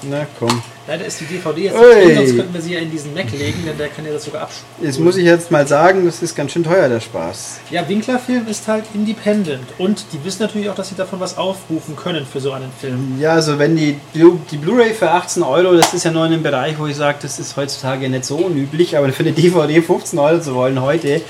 Na 0.04 0.25
komm. 0.40 0.62
Leider 0.88 1.06
ist 1.06 1.20
die 1.20 1.25
DVD 1.25 1.64
jetzt 1.64 1.75
Ui. 1.75 1.82
nicht 1.96 2.06
drin, 2.08 2.16
sonst 2.18 2.36
könnten 2.36 2.54
wir 2.54 2.62
sie 2.62 2.74
ja 2.74 2.80
in 2.80 2.92
diesen 2.92 3.14
Mac 3.16 3.32
legen, 3.32 3.64
denn 3.66 3.75
der 3.75 3.88
kann 3.88 4.06
ja 4.06 4.12
das 4.14 4.25
sogar 4.25 4.44
abspielen. 4.44 4.68
Jetzt 4.84 5.00
muss 5.00 5.18
ich 5.18 5.25
jetzt 5.25 5.50
mal 5.50 5.66
sagen, 5.68 6.06
das 6.06 6.22
ist 6.22 6.36
ganz 6.36 6.52
schön 6.52 6.64
teuer, 6.64 6.88
der 6.90 7.00
Spaß. 7.00 7.60
Ja, 7.72 7.90
Winkler-Film 7.90 8.46
ist 8.48 8.68
halt 8.68 8.84
independent 8.94 9.64
und 9.80 10.06
die 10.14 10.24
wissen 10.24 10.44
natürlich 10.44 10.70
auch, 10.70 10.75
dass 10.75 10.90
sie 10.90 10.96
davon 10.96 11.20
was 11.20 11.40
aufrufen 11.40 11.96
können 11.96 12.24
für 12.32 12.40
so 12.40 12.52
einen 12.52 12.72
Film. 12.80 13.18
Ja, 13.20 13.32
also 13.32 13.58
wenn 13.58 13.75
die, 13.75 13.98
Blu- 14.14 14.38
die 14.52 14.58
Blu-ray 14.58 14.94
für 14.94 15.10
18 15.10 15.42
Euro, 15.42 15.74
das 15.75 15.92
ist 15.96 16.06
ja 16.06 16.12
nur 16.12 16.25
in 16.28 16.34
einem 16.34 16.44
Bereich, 16.44 16.78
wo 16.78 16.86
ich 16.86 16.96
sage, 16.96 17.18
das 17.22 17.40
ist 17.40 17.56
heutzutage 17.58 18.08
nicht 18.08 18.25
so 18.25 18.36
unüblich, 18.36 18.96
aber 18.96 19.12
für 19.12 19.24
eine 19.24 19.32
DVD 19.32 19.82
15 19.82 20.20
Euro 20.20 20.40
zu 20.40 20.54
wollen 20.54 20.80
heute, 20.82 21.22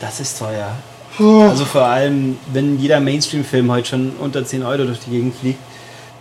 das 0.00 0.20
ist 0.20 0.38
teuer. 0.38 0.76
Also 1.18 1.64
vor 1.64 1.82
allem, 1.84 2.38
wenn 2.52 2.78
jeder 2.78 3.00
Mainstream-Film 3.00 3.72
heute 3.72 3.88
schon 3.88 4.12
unter 4.20 4.44
10 4.44 4.62
Euro 4.62 4.84
durch 4.84 5.00
die 5.00 5.10
Gegend 5.10 5.34
fliegt. 5.34 5.58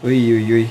Uiuiui. 0.04 0.52
Ui. 0.64 0.70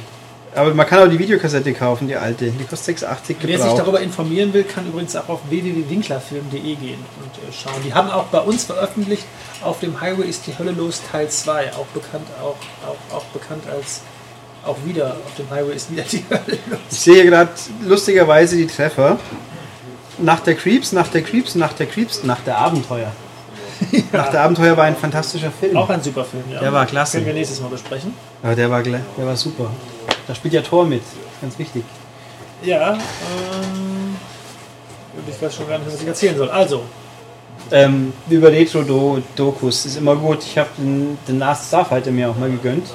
Aber 0.58 0.74
man 0.74 0.86
kann 0.86 1.00
auch 1.00 1.08
die 1.08 1.18
Videokassette 1.18 1.72
kaufen, 1.72 2.08
die 2.08 2.16
alte. 2.16 2.50
Die 2.50 2.64
kostet 2.64 2.98
6,80 2.98 3.06
Wer 3.06 3.26
sich 3.26 3.38
gebraucht. 3.38 3.78
darüber 3.78 4.00
informieren 4.00 4.52
will, 4.52 4.64
kann 4.64 4.86
übrigens 4.88 5.14
auch 5.14 5.28
auf 5.28 5.40
www.winklerfilm.de 5.48 6.74
gehen 6.74 6.98
und 7.22 7.48
äh, 7.48 7.52
schauen. 7.52 7.80
Die 7.86 7.94
haben 7.94 8.10
auch 8.10 8.24
bei 8.24 8.40
uns 8.40 8.64
veröffentlicht, 8.64 9.24
auf 9.62 9.78
dem 9.78 10.00
Highway 10.00 10.26
ist 10.28 10.46
die 10.48 10.58
Hölle 10.58 10.72
los 10.72 11.00
Teil 11.10 11.28
2, 11.28 11.74
auch 11.74 11.86
bekannt, 11.94 12.26
auch, 12.42 12.56
auch, 12.88 13.16
auch 13.16 13.24
bekannt 13.26 13.62
als 13.70 14.00
auch 14.64 14.76
wieder, 14.84 15.16
auf 15.24 15.34
dem 15.36 15.48
Highway 15.48 15.76
ist 15.76 15.92
wieder 15.92 16.02
die 16.02 16.24
Hölle 16.30 16.58
los. 16.70 16.80
Ich 16.90 17.00
sehe 17.00 17.24
gerade 17.24 17.50
lustigerweise 17.86 18.56
die 18.56 18.66
Treffer. 18.66 19.18
Nach 20.18 20.40
der 20.40 20.56
Creeps, 20.56 20.90
nach 20.90 21.06
der 21.06 21.22
Creeps, 21.22 21.54
nach 21.54 21.72
der 21.74 21.86
Creeps, 21.86 22.24
nach 22.24 22.40
der 22.40 22.58
Abenteuer. 22.58 23.12
Nach 24.12 24.28
der 24.28 24.42
Abenteuer 24.42 24.76
war 24.76 24.86
ein 24.86 24.96
fantastischer 24.96 25.52
Film. 25.52 25.76
Auch 25.76 25.88
ein 25.88 26.02
super 26.02 26.24
Film, 26.24 26.42
ja. 26.50 26.58
Der 26.58 26.72
war 26.72 26.84
klasse. 26.84 27.18
Können 27.18 27.26
wir 27.26 27.34
nächstes 27.34 27.60
Mal 27.60 27.68
besprechen. 27.68 28.12
Aber 28.42 28.56
der 28.56 28.68
war, 28.68 28.82
der 28.82 29.00
war 29.16 29.36
super. 29.36 29.70
Da 30.28 30.34
spielt 30.34 30.54
ja 30.54 30.60
Tor 30.62 30.84
mit. 30.84 31.02
Ganz 31.40 31.58
wichtig. 31.58 31.82
Ja, 32.62 32.92
ähm, 32.92 34.16
ich 35.26 35.42
weiß 35.42 35.56
schon 35.56 35.68
gar 35.68 35.78
nicht, 35.78 35.92
was 35.92 36.00
ich 36.00 36.06
erzählen 36.06 36.36
soll. 36.36 36.50
Also, 36.50 36.84
Ähm, 37.70 38.14
über 38.30 38.50
Retro-Dokus 38.50 39.84
ist 39.84 39.96
immer 39.96 40.16
gut. 40.16 40.38
Ich 40.42 40.56
habe 40.56 40.70
den, 40.78 41.18
den 41.26 41.38
Last 41.38 41.68
Starfighter 41.68 42.10
mir 42.10 42.30
auch 42.30 42.36
mal 42.36 42.50
gegönnt. 42.50 42.86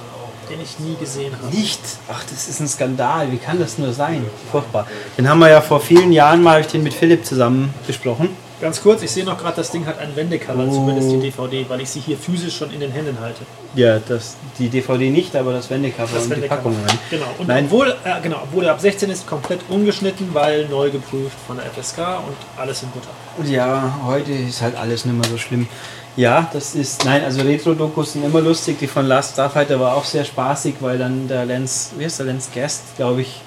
den 0.50 0.60
ich 0.62 0.80
nie 0.80 0.96
gesehen 0.96 1.34
habe. 1.42 1.56
Nicht? 1.56 1.80
Ach, 2.12 2.24
das 2.24 2.48
ist 2.50 2.60
ein 2.60 2.68
Skandal. 2.68 3.32
Wie 3.32 3.38
kann 3.38 3.60
das 3.60 3.78
nur 3.78 3.94
sein? 3.94 4.26
Furchtbar. 4.52 4.88
Den 5.18 5.30
haben 5.30 5.40
wir 5.40 5.50
ja 5.50 5.62
vor 5.62 5.80
vielen 5.80 6.12
Jahren 6.12 6.42
mal 6.42 6.62
ich 6.62 6.68
den 6.68 6.82
mit 6.84 6.94
Philipp 6.94 7.26
zusammen 7.26 7.74
besprochen. 7.88 8.30
Ganz 8.64 8.82
kurz, 8.82 9.02
ich 9.04 9.12
sehe 9.12 9.26
noch 9.26 9.38
gerade, 9.38 9.58
das 9.58 9.72
Ding 9.72 9.86
hat 9.86 10.00
ein 10.00 10.16
Wendecover, 10.16 10.64
Oh. 10.66 10.72
zumindest 10.72 11.12
die 11.12 11.20
DVD, 11.20 11.66
weil 11.68 11.82
ich 11.82 11.90
sie 11.90 12.00
hier 12.00 12.18
physisch 12.18 12.56
schon 12.58 12.72
in 12.72 12.80
den 12.80 12.92
Händen 12.94 13.18
halte. 13.20 13.42
Ja, 13.76 14.00
das, 14.00 14.38
die 14.58 14.70
DVD 14.70 15.10
nicht, 15.10 15.36
aber 15.36 15.52
das 15.52 15.70
Wendecover 15.70 16.08
Das 16.16 16.28
und 16.28 16.38
die. 16.38 16.48
Packung. 16.48 16.74
rein. 16.88 16.98
Genau. 17.10 17.26
Und 17.40 17.48
Nein. 17.50 17.66
obwohl, 17.66 17.90
äh, 17.90 18.22
genau, 18.22 18.40
obwohl 18.44 18.64
er 18.64 18.72
ab 18.72 18.80
16 18.80 19.10
ist, 19.10 19.28
komplett 19.28 19.60
ungeschnitten, 19.68 20.30
weil 20.34 20.66
neu 20.70 20.90
geprüft 20.90 21.36
von 21.46 21.58
der 21.58 21.66
FSK 21.66 21.98
und 22.26 22.38
alles 22.58 22.84
in 22.84 22.90
Butter. 22.92 23.52
Ja, 23.52 24.00
heute 24.06 24.32
ist 24.32 24.62
halt 24.62 24.78
alles 24.78 25.04
nicht 25.04 25.14
mehr 25.20 25.30
so 25.30 25.38
schlimm. 25.38 25.68
Ja, 26.16 26.50
das 26.54 26.74
ist. 26.74 27.04
Nein, 27.04 27.22
also 27.24 27.42
Retro-Dokus 27.42 28.14
sind 28.14 28.24
immer 28.24 28.40
lustig. 28.40 28.78
Die 28.80 28.88
von 28.88 29.08
Last 29.08 29.34
Starfighter 29.34 29.78
war 29.80 29.96
auch 29.98 30.06
sehr 30.06 30.24
spaßig, 30.24 30.76
weil 30.80 30.98
dann 30.98 31.28
der 31.28 31.46
Lens, 31.46 31.92
wie 31.98 32.06
heißt 32.06 32.20
der 32.20 32.28
Lens 32.28 32.50
Guest, 32.54 32.96
glaube 32.96 33.22
ich, 33.24 33.42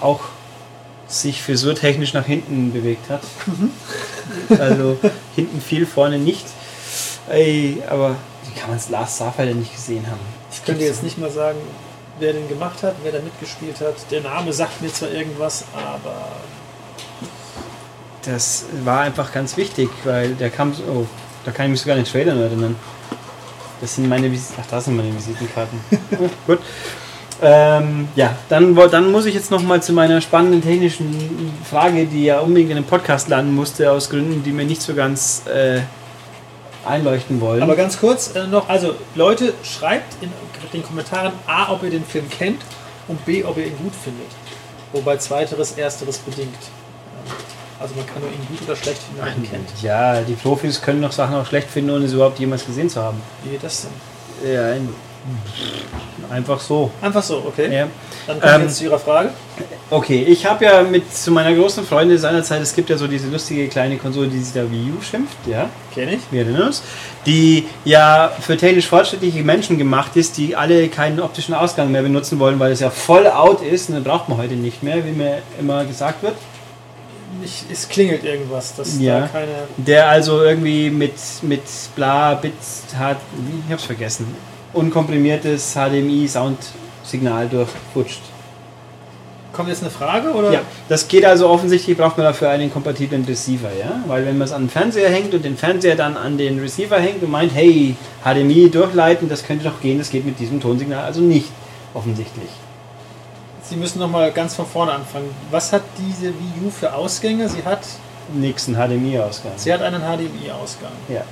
auch 0.00 0.20
sich 1.06 1.42
frisurtechnisch 1.42 2.12
nach 2.14 2.26
hinten 2.26 2.72
bewegt 2.72 3.10
hat. 3.10 3.22
Also 4.58 4.98
hinten 5.36 5.60
viel, 5.60 5.84
vorne 5.84 6.18
nicht. 6.18 6.46
Ey, 7.28 7.82
aber 7.88 8.16
wie 8.46 8.58
kann 8.58 8.70
man 8.70 8.78
es 8.78 8.88
Last 8.88 9.16
Starfighter 9.16 9.54
nicht 9.54 9.72
gesehen 9.72 10.06
haben? 10.06 10.20
Ich 10.50 10.64
könnte 10.64 10.82
jetzt 10.82 11.02
nicht 11.02 11.18
mal 11.18 11.30
sagen, 11.30 11.58
wer 12.18 12.32
den 12.32 12.48
gemacht 12.48 12.82
hat, 12.82 12.94
wer 13.02 13.12
da 13.12 13.20
mitgespielt 13.20 13.80
hat. 13.80 13.94
Der 14.10 14.22
Name 14.22 14.52
sagt 14.52 14.80
mir 14.80 14.92
zwar 14.92 15.10
irgendwas, 15.10 15.64
aber 15.74 16.28
Das 18.22 18.64
war 18.84 19.00
einfach 19.02 19.32
ganz 19.32 19.56
wichtig, 19.56 19.90
weil 20.04 20.34
der 20.34 20.50
kam 20.50 20.72
so. 20.74 20.82
Oh, 20.84 21.06
da 21.44 21.50
kann 21.50 21.66
ich 21.66 21.72
mich 21.72 21.80
sogar 21.80 21.96
an 21.96 22.02
den 22.02 22.10
Trailer 22.10 22.34
erinnern. 22.34 22.76
Das 23.80 23.96
sind 23.96 24.08
meine 24.08 24.32
Visiten. 24.32 24.56
Ach, 24.62 24.66
da 24.70 24.80
sind 24.80 24.96
meine 24.96 25.14
Visitenkarten. 25.14 25.78
Gut. 26.46 26.60
Ähm, 27.42 28.08
ja, 28.14 28.36
dann, 28.48 28.74
dann 28.90 29.10
muss 29.10 29.26
ich 29.26 29.34
jetzt 29.34 29.50
noch 29.50 29.62
mal 29.62 29.82
zu 29.82 29.92
meiner 29.92 30.20
spannenden 30.20 30.62
technischen 30.62 31.52
Frage, 31.68 32.06
die 32.06 32.24
ja 32.24 32.40
unbedingt 32.40 32.70
in 32.70 32.76
dem 32.76 32.84
Podcast 32.84 33.28
landen 33.28 33.54
musste, 33.54 33.90
aus 33.90 34.08
Gründen, 34.08 34.42
die 34.42 34.52
mir 34.52 34.64
nicht 34.64 34.82
so 34.82 34.94
ganz 34.94 35.42
äh, 35.46 35.80
einleuchten 36.86 37.40
wollen. 37.40 37.62
Aber 37.62 37.76
ganz 37.76 37.98
kurz 37.98 38.34
äh, 38.34 38.46
noch, 38.46 38.68
also 38.68 38.94
Leute, 39.14 39.54
schreibt 39.62 40.22
in 40.22 40.30
den 40.72 40.82
Kommentaren 40.82 41.32
A, 41.46 41.72
ob 41.72 41.82
ihr 41.82 41.90
den 41.90 42.04
Film 42.04 42.28
kennt 42.30 42.62
und 43.08 43.24
B, 43.24 43.44
ob 43.44 43.56
ihr 43.58 43.66
ihn 43.66 43.76
gut 43.78 43.94
findet. 43.94 44.28
Wobei 44.92 45.16
zweiteres, 45.16 45.72
ersteres 45.72 46.18
bedingt. 46.18 46.54
Also 47.80 47.96
man 47.96 48.06
kann 48.06 48.22
nur 48.22 48.30
ihn 48.30 48.46
gut 48.48 48.62
oder 48.66 48.76
schlecht 48.76 49.02
finden, 49.02 49.22
wenn 49.22 49.34
man 49.34 49.44
ihn 49.44 49.50
kennt. 49.50 49.82
ja, 49.82 50.20
die 50.20 50.34
Profis 50.34 50.80
können 50.80 51.00
noch 51.00 51.12
Sachen 51.12 51.34
auch 51.34 51.46
schlecht 51.46 51.68
finden, 51.68 51.90
ohne 51.90 52.06
sie 52.06 52.14
überhaupt 52.14 52.38
jemals 52.38 52.64
gesehen 52.64 52.88
zu 52.88 53.02
haben. 53.02 53.20
Wie 53.42 53.50
geht 53.50 53.64
das 53.64 53.82
denn? 53.82 54.52
Ja, 54.52 54.74
einfach 56.30 56.60
so. 56.60 56.90
Einfach 57.00 57.22
so, 57.22 57.42
okay. 57.46 57.72
Ja. 57.74 57.86
Dann 58.26 58.40
kommen 58.40 58.52
wir 58.52 58.54
Ähm, 58.56 58.62
jetzt 58.62 58.76
zu 58.76 58.84
Ihrer 58.84 58.98
Frage. 58.98 59.30
Okay, 59.90 60.22
ich 60.26 60.46
habe 60.46 60.64
ja 60.64 60.82
mit 60.82 61.14
zu 61.14 61.30
meiner 61.30 61.54
großen 61.54 61.84
Freundin 61.84 62.18
seinerzeit, 62.18 62.60
es 62.62 62.74
gibt 62.74 62.88
ja 62.90 62.96
so 62.96 63.06
diese 63.06 63.28
lustige 63.28 63.68
kleine 63.68 63.96
Konsole, 63.98 64.28
die 64.28 64.38
sich 64.40 64.52
da 64.54 64.68
Wii 64.70 64.92
U 64.98 65.02
schimpft, 65.02 65.36
ja, 65.46 65.68
Kenne 65.94 66.14
ich. 66.14 66.20
wir 66.30 66.42
erinnern 66.42 66.68
uns, 66.68 66.82
die 67.26 67.66
ja 67.84 68.32
für 68.40 68.56
technisch 68.56 68.88
fortschrittliche 68.88 69.42
Menschen 69.44 69.76
gemacht 69.78 70.16
ist, 70.16 70.36
die 70.38 70.56
alle 70.56 70.88
keinen 70.88 71.20
optischen 71.20 71.54
Ausgang 71.54 71.92
mehr 71.92 72.02
benutzen 72.02 72.38
wollen, 72.38 72.58
weil 72.58 72.72
es 72.72 72.80
ja 72.80 72.90
voll 72.90 73.26
out 73.28 73.62
ist 73.62 73.88
und 73.90 73.96
den 73.96 74.04
braucht 74.04 74.28
man 74.28 74.38
heute 74.38 74.54
nicht 74.54 74.82
mehr, 74.82 75.04
wie 75.04 75.12
mir 75.12 75.38
immer 75.60 75.84
gesagt 75.84 76.22
wird. 76.22 76.34
Ich, 77.44 77.64
es 77.70 77.88
klingelt 77.88 78.24
irgendwas, 78.24 78.74
dass 78.76 78.98
Ja. 78.98 79.20
da 79.20 79.26
keine. 79.26 79.52
Der 79.76 80.08
also 80.08 80.42
irgendwie 80.42 80.88
mit, 80.88 81.12
mit 81.42 81.62
bla, 81.94 82.34
Bits 82.34 82.84
hat, 82.98 83.18
ich 83.66 83.72
hab's 83.72 83.84
vergessen, 83.84 84.34
unkomprimiertes 84.74 85.74
HDMI 85.74 86.28
Sound 86.28 86.58
Signal 87.04 87.48
durchfutscht. 87.48 88.20
Kommt 89.52 89.68
jetzt 89.68 89.82
eine 89.82 89.90
Frage 89.90 90.32
oder? 90.32 90.52
Ja, 90.52 90.60
das 90.88 91.06
geht 91.06 91.24
also 91.24 91.48
offensichtlich, 91.48 91.96
braucht 91.96 92.16
man 92.16 92.26
dafür 92.26 92.50
einen 92.50 92.72
kompatiblen 92.72 93.24
Receiver, 93.24 93.70
ja? 93.78 94.00
Weil 94.08 94.26
wenn 94.26 94.36
man 94.36 94.46
es 94.48 94.52
an 94.52 94.64
den 94.64 94.70
Fernseher 94.70 95.08
hängt 95.08 95.32
und 95.32 95.44
den 95.44 95.56
Fernseher 95.56 95.94
dann 95.94 96.16
an 96.16 96.36
den 96.36 96.58
Receiver 96.58 96.98
hängt 96.98 97.22
und 97.22 97.30
meint, 97.30 97.54
hey, 97.54 97.94
HDMI 98.24 98.68
durchleiten, 98.68 99.28
das 99.28 99.46
könnte 99.46 99.64
doch 99.64 99.80
gehen, 99.80 99.98
das 99.98 100.10
geht 100.10 100.26
mit 100.26 100.40
diesem 100.40 100.60
Tonsignal 100.60 101.04
also 101.04 101.20
nicht, 101.20 101.50
offensichtlich. 101.94 102.48
Sie 103.62 103.76
müssen 103.76 104.00
nochmal 104.00 104.32
ganz 104.32 104.54
von 104.54 104.66
vorne 104.66 104.92
anfangen. 104.92 105.30
Was 105.52 105.72
hat 105.72 105.82
diese 105.98 106.26
Wii 106.28 106.66
U 106.66 106.70
für 106.70 106.92
Ausgänge? 106.92 107.48
Sie 107.48 107.62
hat, 107.64 107.80
Nächsten 108.32 108.74
HDMI-Ausgang. 108.74 109.52
sie 109.56 109.72
hat 109.72 109.82
einen 109.82 110.00
HDMI-Ausgang. 110.02 110.92
Ja. 111.08 111.22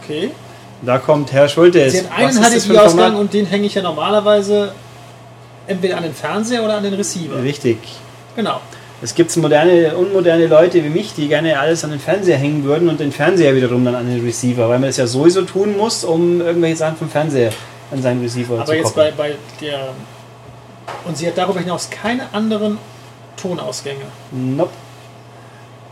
Okay. 0.00 0.30
Da 0.82 0.98
kommt 0.98 1.32
Herr 1.32 1.48
Schulte. 1.48 1.90
Sie 1.90 2.00
hat 2.00 2.12
einen 2.12 2.40
das 2.40 2.64
HDMI-Ausgang 2.64 3.16
und 3.16 3.32
den 3.32 3.46
hänge 3.46 3.66
ich 3.66 3.74
ja 3.74 3.82
normalerweise 3.82 4.72
entweder 5.66 5.98
an 5.98 6.04
den 6.04 6.14
Fernseher 6.14 6.64
oder 6.64 6.76
an 6.76 6.82
den 6.82 6.94
Receiver. 6.94 7.42
Richtig. 7.42 7.78
Genau. 8.36 8.60
Es 9.02 9.14
gibt 9.14 9.34
moderne, 9.38 9.96
unmoderne 9.96 10.46
Leute 10.46 10.84
wie 10.84 10.88
mich, 10.88 11.14
die 11.14 11.28
gerne 11.28 11.58
alles 11.58 11.84
an 11.84 11.90
den 11.90 12.00
Fernseher 12.00 12.36
hängen 12.36 12.64
würden 12.64 12.88
und 12.88 13.00
den 13.00 13.12
Fernseher 13.12 13.54
wiederum 13.56 13.84
dann 13.84 13.94
an 13.94 14.06
den 14.06 14.22
Receiver, 14.24 14.68
weil 14.68 14.78
man 14.78 14.90
es 14.90 14.98
ja 14.98 15.06
sowieso 15.06 15.42
tun 15.42 15.76
muss, 15.76 16.04
um 16.04 16.40
irgendwelche 16.40 16.76
Sachen 16.76 16.96
vom 16.96 17.08
Fernseher 17.08 17.50
an 17.90 18.02
seinen 18.02 18.20
Receiver 18.20 18.54
Aber 18.54 18.66
zu 18.66 18.74
jetzt 18.74 18.94
bei, 18.94 19.10
bei 19.10 19.34
der. 19.60 19.88
Und 21.06 21.16
sie 21.16 21.26
hat 21.26 21.38
darüber 21.38 21.60
hinaus 21.60 21.88
keine 21.88 22.32
anderen 22.32 22.78
Tonausgänge. 23.36 24.04
Nope. 24.32 24.70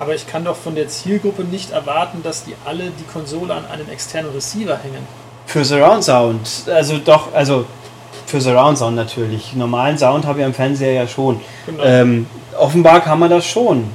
Aber 0.00 0.14
ich 0.14 0.26
kann 0.26 0.44
doch 0.44 0.56
von 0.56 0.74
der 0.74 0.88
Zielgruppe 0.88 1.42
nicht 1.42 1.72
erwarten, 1.72 2.22
dass 2.22 2.44
die 2.44 2.54
alle 2.64 2.84
die 2.84 3.04
Konsole 3.12 3.54
an 3.54 3.64
einen 3.66 3.88
externen 3.90 4.32
Receiver 4.32 4.76
hängen. 4.76 5.06
Für 5.46 5.64
Surround 5.64 6.04
Sound, 6.04 6.48
also 6.66 6.98
doch, 6.98 7.32
also 7.34 7.64
für 8.26 8.40
Surround 8.40 8.78
Sound 8.78 8.96
natürlich. 8.96 9.54
Normalen 9.54 9.98
Sound 9.98 10.26
habe 10.26 10.40
ich 10.40 10.44
am 10.44 10.54
Fernseher 10.54 10.92
ja 10.92 11.08
schon. 11.08 11.40
Genau. 11.66 11.82
Ähm, 11.82 12.26
offenbar 12.56 13.00
kann 13.00 13.18
man 13.18 13.30
das 13.30 13.46
schon. 13.46 13.90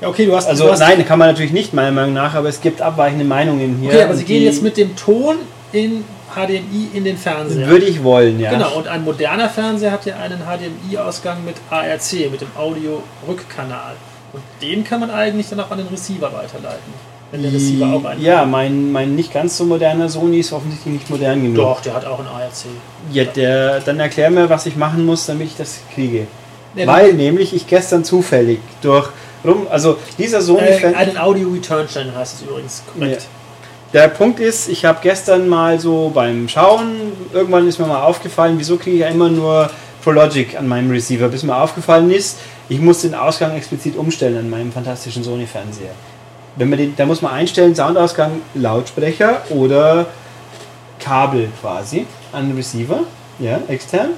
Ja, 0.00 0.08
okay, 0.08 0.26
du 0.26 0.34
hast. 0.34 0.48
Also 0.48 0.64
du 0.64 0.72
hast, 0.72 0.80
nein, 0.80 1.04
kann 1.06 1.18
man 1.18 1.28
natürlich 1.28 1.52
nicht, 1.52 1.74
meiner 1.74 1.92
Meinung 1.92 2.14
nach, 2.14 2.34
aber 2.34 2.48
es 2.48 2.60
gibt 2.60 2.82
abweichende 2.82 3.24
Meinungen 3.24 3.78
hier. 3.80 3.90
Okay, 3.90 4.02
aber 4.02 4.14
sie 4.14 4.24
gehen 4.24 4.42
jetzt 4.42 4.62
mit 4.62 4.76
dem 4.76 4.96
Ton 4.96 5.36
in 5.72 6.04
HDMI 6.34 6.90
in 6.94 7.04
den 7.04 7.16
Fernseher. 7.16 7.66
Würde 7.66 7.86
ich 7.86 8.02
wollen, 8.02 8.40
ja. 8.40 8.50
Genau, 8.50 8.76
und 8.76 8.88
ein 8.88 9.04
moderner 9.04 9.48
Fernseher 9.48 9.92
hat 9.92 10.06
ja 10.06 10.16
einen 10.16 10.40
HDMI-Ausgang 10.40 11.44
mit 11.44 11.56
ARC, 11.70 12.30
mit 12.30 12.40
dem 12.40 12.50
Audio-Rückkanal. 12.56 13.94
Und 14.32 14.42
den 14.62 14.84
kann 14.84 15.00
man 15.00 15.10
eigentlich 15.10 15.48
dann 15.48 15.60
auch 15.60 15.70
an 15.70 15.78
den 15.78 15.88
Receiver 15.88 16.32
weiterleiten. 16.32 16.92
Wenn 17.30 17.42
der 17.42 17.52
Receiver 17.52 17.86
auch 17.94 18.04
einen 18.04 18.22
Ja, 18.22 18.44
mein, 18.44 18.90
mein 18.90 19.14
nicht 19.14 19.32
ganz 19.32 19.56
so 19.56 19.64
moderner 19.64 20.08
Sony 20.08 20.40
ist 20.40 20.52
offensichtlich 20.52 20.94
nicht 20.94 21.10
modern 21.10 21.42
genug. 21.42 21.56
Doch, 21.56 21.80
der 21.80 21.94
hat 21.94 22.04
auch 22.04 22.18
einen 22.18 22.28
ARC. 22.28 22.52
Ja, 23.12 23.24
der, 23.24 23.80
dann 23.80 24.00
erklär 24.00 24.30
mir, 24.30 24.48
was 24.48 24.66
ich 24.66 24.76
machen 24.76 25.06
muss, 25.06 25.26
damit 25.26 25.48
ich 25.48 25.56
das 25.56 25.80
kriege. 25.94 26.26
Ja, 26.74 26.86
Weil 26.86 27.14
nämlich 27.14 27.54
ich 27.54 27.66
gestern 27.66 28.04
zufällig 28.04 28.60
durch 28.82 29.08
rum, 29.44 29.66
also 29.70 29.98
dieser 30.18 30.40
Sony 30.40 30.66
Äh, 30.66 30.94
einen 30.94 31.18
Audio-Return-Channel 31.18 32.14
heißt 32.14 32.36
es 32.36 32.42
übrigens 32.42 32.82
korrekt. 32.92 33.26
Der 33.92 34.06
Punkt 34.06 34.38
ist, 34.38 34.68
ich 34.68 34.84
habe 34.84 35.00
gestern 35.02 35.48
mal 35.48 35.80
so 35.80 36.12
beim 36.14 36.48
Schauen, 36.48 37.12
irgendwann 37.32 37.66
ist 37.66 37.80
mir 37.80 37.86
mal 37.86 38.02
aufgefallen, 38.02 38.54
wieso 38.56 38.76
kriege 38.76 38.96
ich 38.96 39.02
ja 39.02 39.08
immer 39.08 39.28
nur 39.28 39.68
ProLogic 40.02 40.56
an 40.56 40.68
meinem 40.68 40.90
Receiver, 40.90 41.28
bis 41.28 41.42
mir 41.42 41.56
aufgefallen 41.56 42.10
ist, 42.10 42.38
ich 42.68 42.80
muss 42.80 43.02
den 43.02 43.14
Ausgang 43.14 43.56
explizit 43.56 43.96
umstellen 43.96 44.38
an 44.38 44.50
meinem 44.50 44.72
fantastischen 44.72 45.24
Sony-Fernseher. 45.24 45.90
Wenn 46.56 46.68
man 46.68 46.78
den, 46.78 46.96
da 46.96 47.06
muss 47.06 47.22
man 47.22 47.32
einstellen, 47.32 47.74
Soundausgang 47.74 48.42
Lautsprecher 48.54 49.42
oder 49.50 50.06
Kabel 50.98 51.48
quasi 51.60 52.06
an 52.32 52.48
den 52.48 52.56
Receiver, 52.56 53.00
ja, 53.38 53.60
extern. 53.68 54.10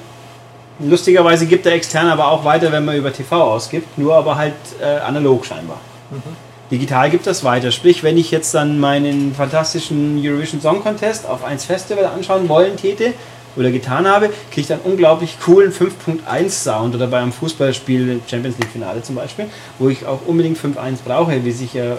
Lustigerweise 0.78 1.46
gibt 1.46 1.66
der 1.66 1.74
extern 1.74 2.08
aber 2.08 2.28
auch 2.28 2.44
weiter, 2.44 2.72
wenn 2.72 2.84
man 2.84 2.96
über 2.96 3.12
TV 3.12 3.40
ausgibt, 3.40 3.98
nur 3.98 4.14
aber 4.14 4.36
halt 4.36 4.54
äh, 4.80 5.00
analog 5.00 5.44
scheinbar. 5.44 5.78
Digital 6.70 7.11
gibt 7.11 7.26
das 7.26 7.44
weiter. 7.44 7.70
Sprich, 7.70 8.02
wenn 8.02 8.16
ich 8.16 8.30
jetzt 8.30 8.54
dann 8.54 8.80
meinen 8.80 9.35
fantastischen 9.35 10.18
Eurovision 10.24 10.61
Song 10.61 10.83
Contest 10.83 11.26
auf 11.26 11.44
1 11.44 11.66
Festival 11.66 12.07
anschauen 12.07 12.48
wollen 12.48 12.76
täte 12.76 13.12
oder 13.56 13.70
getan 13.70 14.06
habe, 14.06 14.30
kriege 14.50 14.62
ich 14.62 14.66
dann 14.66 14.80
unglaublich 14.84 15.38
coolen 15.44 15.72
5.1 15.72 16.50
Sound 16.50 16.94
oder 16.94 17.06
bei 17.06 17.18
einem 17.18 17.32
Fußballspiel, 17.32 18.20
Champions 18.28 18.58
League 18.58 18.70
Finale 18.70 19.02
zum 19.02 19.16
Beispiel, 19.16 19.46
wo 19.78 19.88
ich 19.88 20.06
auch 20.06 20.20
unbedingt 20.26 20.58
5.1 20.58 20.98
brauche, 21.04 21.44
wie 21.44 21.52
sich 21.52 21.74
ja 21.74 21.96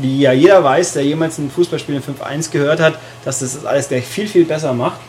wie 0.00 0.20
ja 0.20 0.32
jeder 0.32 0.62
weiß, 0.62 0.92
der 0.94 1.04
jemals 1.04 1.38
ein 1.38 1.50
Fußballspiel 1.50 1.96
in 1.96 2.02
5.1 2.02 2.50
gehört 2.50 2.80
hat, 2.80 2.98
dass 3.24 3.40
das 3.40 3.64
alles 3.64 3.88
gleich 3.88 4.04
viel, 4.04 4.28
viel 4.28 4.44
besser 4.44 4.72
macht. 4.72 5.00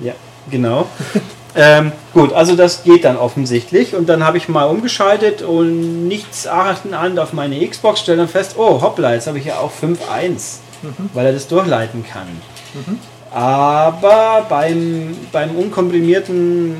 Ja, 0.00 0.12
genau. 0.50 0.86
ähm, 1.54 1.92
gut, 2.12 2.32
also 2.32 2.54
das 2.56 2.82
geht 2.84 3.04
dann 3.04 3.16
offensichtlich 3.16 3.94
und 3.94 4.08
dann 4.08 4.24
habe 4.24 4.36
ich 4.36 4.48
mal 4.48 4.64
umgeschaltet 4.64 5.42
und 5.42 6.08
nichts 6.08 6.46
achten 6.46 6.94
an 6.94 7.18
auf 7.18 7.32
meine 7.32 7.66
Xbox, 7.66 8.00
stelle 8.00 8.18
dann 8.18 8.28
fest, 8.28 8.56
oh 8.58 8.80
hoppla, 8.82 9.14
jetzt 9.14 9.26
habe 9.26 9.38
ich 9.38 9.46
ja 9.46 9.58
auch 9.58 9.70
5.1, 9.70 10.58
weil 11.14 11.26
er 11.26 11.32
das 11.32 11.48
durchleiten 11.48 12.04
kann. 12.04 12.28
Aber 13.32 14.46
beim, 14.48 15.16
beim 15.32 15.56
unkomprimierten 15.56 16.76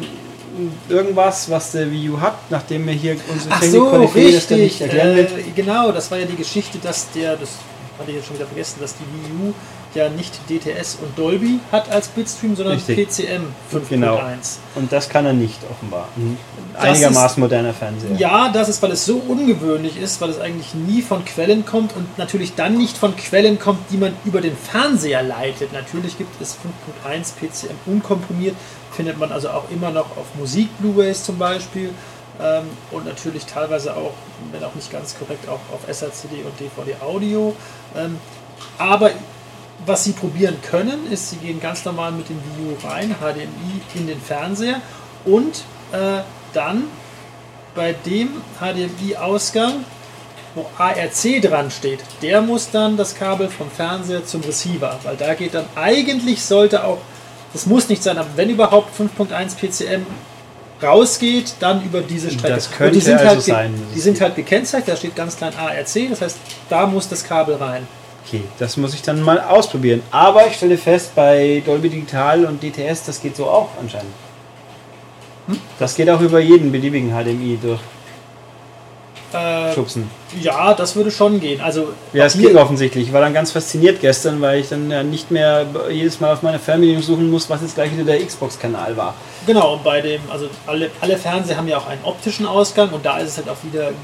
irgendwas, 0.89 1.51
was 1.51 1.73
der 1.73 1.91
Wii 1.91 2.11
U 2.11 2.21
hat, 2.21 2.51
nachdem 2.51 2.87
wir 2.87 2.93
hier 2.93 3.17
unsere 3.33 3.55
Ach 3.55 3.63
so, 3.63 3.91
dann 3.91 4.01
nicht 4.03 4.15
richtig. 4.15 4.83
Äh, 4.83 5.27
genau, 5.55 5.93
das 5.93 6.11
war 6.11 6.19
ja 6.19 6.27
die 6.27 6.37
Geschichte, 6.37 6.79
dass 6.79 7.11
der, 7.13 7.37
das 7.37 7.51
hatte 7.99 8.11
ich 8.11 8.17
jetzt 8.17 8.27
schon 8.27 8.37
wieder 8.37 8.47
vergessen, 8.47 8.77
dass 8.81 8.95
die 8.95 9.05
Wii 9.05 9.49
U 9.49 9.55
ja 9.95 10.09
nicht 10.09 10.33
DTS 10.49 10.99
und 11.03 11.19
Dolby 11.19 11.61
hat 11.71 11.91
als 11.91 12.09
Bitstream, 12.09 12.57
sondern 12.57 12.75
Richtig. 12.75 13.09
PCM 13.09 13.45
5.1. 13.73 13.89
Genau. 13.89 14.21
und 14.75 14.93
das 14.93 15.09
kann 15.09 15.27
er 15.27 15.33
nicht 15.33 15.59
offenbar. 15.71 16.09
Ein 16.17 16.39
einigermaßen 16.77 17.41
moderner 17.41 17.75
Fernseher. 17.75 18.17
Ja, 18.17 18.51
das 18.51 18.69
ist, 18.69 18.83
weil 18.83 18.93
es 18.93 19.05
so 19.05 19.17
ungewöhnlich 19.17 19.97
ist, 19.97 20.21
weil 20.21 20.31
es 20.31 20.41
eigentlich 20.41 20.75
nie 20.75 21.03
von 21.03 21.25
Quellen 21.25 21.65
kommt 21.67 21.95
und 21.97 22.19
natürlich 22.19 22.55
dann 22.55 22.77
nicht 22.77 22.97
von 22.97 23.17
Quellen 23.17 23.59
kommt, 23.59 23.91
die 23.91 23.97
man 23.97 24.15
über 24.25 24.41
den 24.41 24.57
Fernseher 24.57 25.23
leitet. 25.23 25.73
Natürlich 25.73 26.19
gibt 26.19 26.41
es 26.41 26.57
5.1 27.05 27.35
PCM 27.35 27.77
unkomprimiert, 27.87 28.57
findet 28.91 29.19
man 29.19 29.33
also 29.33 29.51
auch 29.51 29.71
immer 29.71 29.91
noch 29.91 30.17
auf 30.17 30.27
Musik-Blu-rays 30.39 31.25
zum 31.25 31.39
Beispiel 31.39 31.91
ähm, 32.41 32.65
und 32.91 33.05
natürlich 33.05 33.45
teilweise 33.47 33.97
auch, 33.97 34.15
wenn 34.51 34.65
auch 34.65 34.75
nicht 34.75 34.91
ganz 34.91 35.17
korrekt, 35.19 35.49
auch 35.49 35.61
auf 35.73 35.87
SRCD 35.87 36.43
und 36.45 36.59
DVD-Audio. 36.59 37.55
Ähm, 37.97 38.19
aber 38.79 39.11
was 39.87 40.05
Sie 40.05 40.13
probieren 40.13 40.57
können, 40.63 41.11
ist, 41.11 41.31
Sie 41.31 41.37
gehen 41.37 41.61
ganz 41.61 41.85
normal 41.85 42.13
mit 42.13 42.29
dem 42.29 42.37
U 42.37 42.87
rein, 42.87 43.17
HDMI 43.21 43.81
in 43.95 44.07
den 44.07 44.21
Fernseher 44.21 44.81
und 45.25 45.65
äh, 45.93 46.23
dann 46.53 46.85
bei 47.75 47.95
dem 48.05 48.29
HDMI-Ausgang, 48.61 49.85
wo 50.55 50.67
ARC 50.77 51.41
dran 51.43 51.71
steht, 51.71 52.01
der 52.21 52.43
muss 52.43 52.71
dann 52.71 52.97
das 52.97 53.15
Kabel 53.15 53.49
vom 53.49 53.71
Fernseher 53.71 54.25
zum 54.25 54.43
Receiver, 54.43 54.99
weil 55.03 55.17
da 55.17 55.35
geht 55.35 55.55
dann 55.55 55.65
eigentlich 55.75 56.43
sollte 56.45 56.85
auch, 56.85 56.99
das 57.53 57.67
muss 57.67 57.89
nicht 57.89 58.03
sein, 58.03 58.19
aber 58.19 58.29
wenn 58.37 58.51
überhaupt 58.51 58.91
5.1 58.99 59.57
PCM 59.57 60.07
rausgeht, 60.83 61.55
dann 61.61 61.83
über 61.85 62.01
diese 62.01 62.31
Strecke. 62.31 62.55
Das 62.55 62.67
Und 62.67 62.77
könnte 62.77 62.95
die 62.95 63.01
sind 63.01 63.15
also 63.19 63.29
halt 63.29 63.43
sein, 63.43 63.75
Die 63.95 64.01
sind 64.01 64.21
halt 64.21 64.37
gekennzeichnet, 64.37 64.89
da 64.89 64.97
steht 64.97 65.17
ganz 65.17 65.37
klein 65.37 65.55
ARC, 65.57 66.11
das 66.11 66.21
heißt, 66.21 66.37
da 66.69 66.87
muss 66.87 67.09
das 67.09 67.25
Kabel 67.25 67.55
rein. 67.57 67.87
Okay, 68.25 68.43
das 68.59 68.77
muss 68.77 68.95
ich 68.95 69.03
dann 69.03 69.21
mal 69.23 69.41
ausprobieren. 69.41 70.03
Aber 70.11 70.47
ich 70.47 70.55
stelle 70.55 70.79
fest, 70.79 71.15
bei 71.15 71.63
Dolby 71.65 71.89
Digital 71.89 72.45
und 72.45 72.63
DTS, 72.63 73.07
das 73.07 73.21
geht 73.21 73.37
so 73.37 73.47
auch 73.47 73.71
anscheinend. 73.81 74.13
Hm? 75.49 75.59
Das 75.79 75.95
geht 75.97 76.09
auch 76.09 76.21
über 76.21 76.41
jeden 76.41 76.71
beliebigen 76.71 77.11
HDMI 77.11 77.59
Äh, 77.65 77.79
durchschubsen. 79.75 80.11
ja, 80.41 80.75
das 80.75 80.97
würde 80.97 81.11
schon 81.11 81.41
gehen. 81.41 81.61
Also 81.61 81.93
Ja, 82.13 82.27
es 82.27 82.37
ging 82.37 82.57
offensichtlich. 82.57 83.09
Ich 83.09 83.13
war 83.13 83.21
dann 83.21 83.35
ganz 83.35 83.53
fasziniert 83.53 84.01
gestern, 84.01 84.41
weil 84.41 84.61
ich 84.61 84.69
dann 84.69 84.91
ja 84.91 85.03
nicht 85.03 85.31
mehr 85.31 85.67
jedes 85.91 86.21
Mal 86.21 86.33
auf 86.33 86.43
meiner 86.43 86.59
Fernbedienung 86.59 87.03
suchen 87.03 87.31
muss, 87.31 87.49
was 87.51 87.63
jetzt 87.63 87.75
gleich 87.75 87.93
wieder 87.93 88.05
der 88.05 88.25
Xbox-Kanal 88.25 88.97
war. 88.97 89.15
Genau, 89.47 89.75
und 89.75 89.85
bei 89.85 90.01
dem, 90.01 90.21
also 90.31 90.47
alle, 90.67 90.91
alle 91.01 91.17
Fernseher 91.17 91.57
haben 91.57 91.69
ja 91.69 91.79
auch 91.79 91.87
einen 91.87 92.05
optischen 92.05 92.47
Ausgang 92.47 92.91
und 92.91 93.05
da 93.05 93.19
ist 93.19 93.31
es 93.31 93.37
halt 93.39 93.49
auch 93.49 93.63
wieder 93.63 93.89
ähm, 93.89 93.95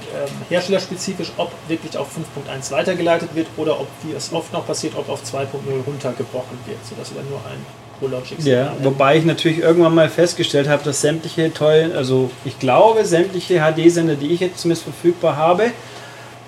herstellerspezifisch, 0.49 1.33
ob 1.37 1.53
wirklich 1.69 1.97
auf 1.97 2.09
5.1 2.09 2.71
weitergeleitet 2.71 3.31
wird 3.35 3.47
oder 3.57 3.81
ob, 3.81 3.87
wie 4.03 4.15
es 4.15 4.33
oft 4.33 4.53
noch 4.53 4.67
passiert, 4.67 4.95
ob 4.97 5.09
auf 5.09 5.23
2.0 5.23 5.47
runtergebrochen 5.87 6.59
wird, 6.67 6.79
sodass 6.89 7.11
wir 7.13 7.21
dann 7.21 7.31
nur 7.31 7.39
ein 7.39 7.88
ProLogic 7.99 8.39
Ja, 8.45 8.75
wobei 8.83 9.19
ich 9.19 9.25
natürlich 9.25 9.59
irgendwann 9.59 9.95
mal 9.95 10.09
festgestellt 10.09 10.69
habe, 10.69 10.85
dass 10.85 11.01
sämtliche 11.01 11.53
tollen, 11.53 11.95
also 11.95 12.31
ich 12.45 12.59
glaube, 12.59 13.05
sämtliche 13.05 13.61
HD-Sender, 13.61 14.15
die 14.15 14.29
ich 14.29 14.41
jetzt 14.41 14.61
zumindest 14.61 14.85
verfügbar 14.85 15.37
habe, 15.37 15.71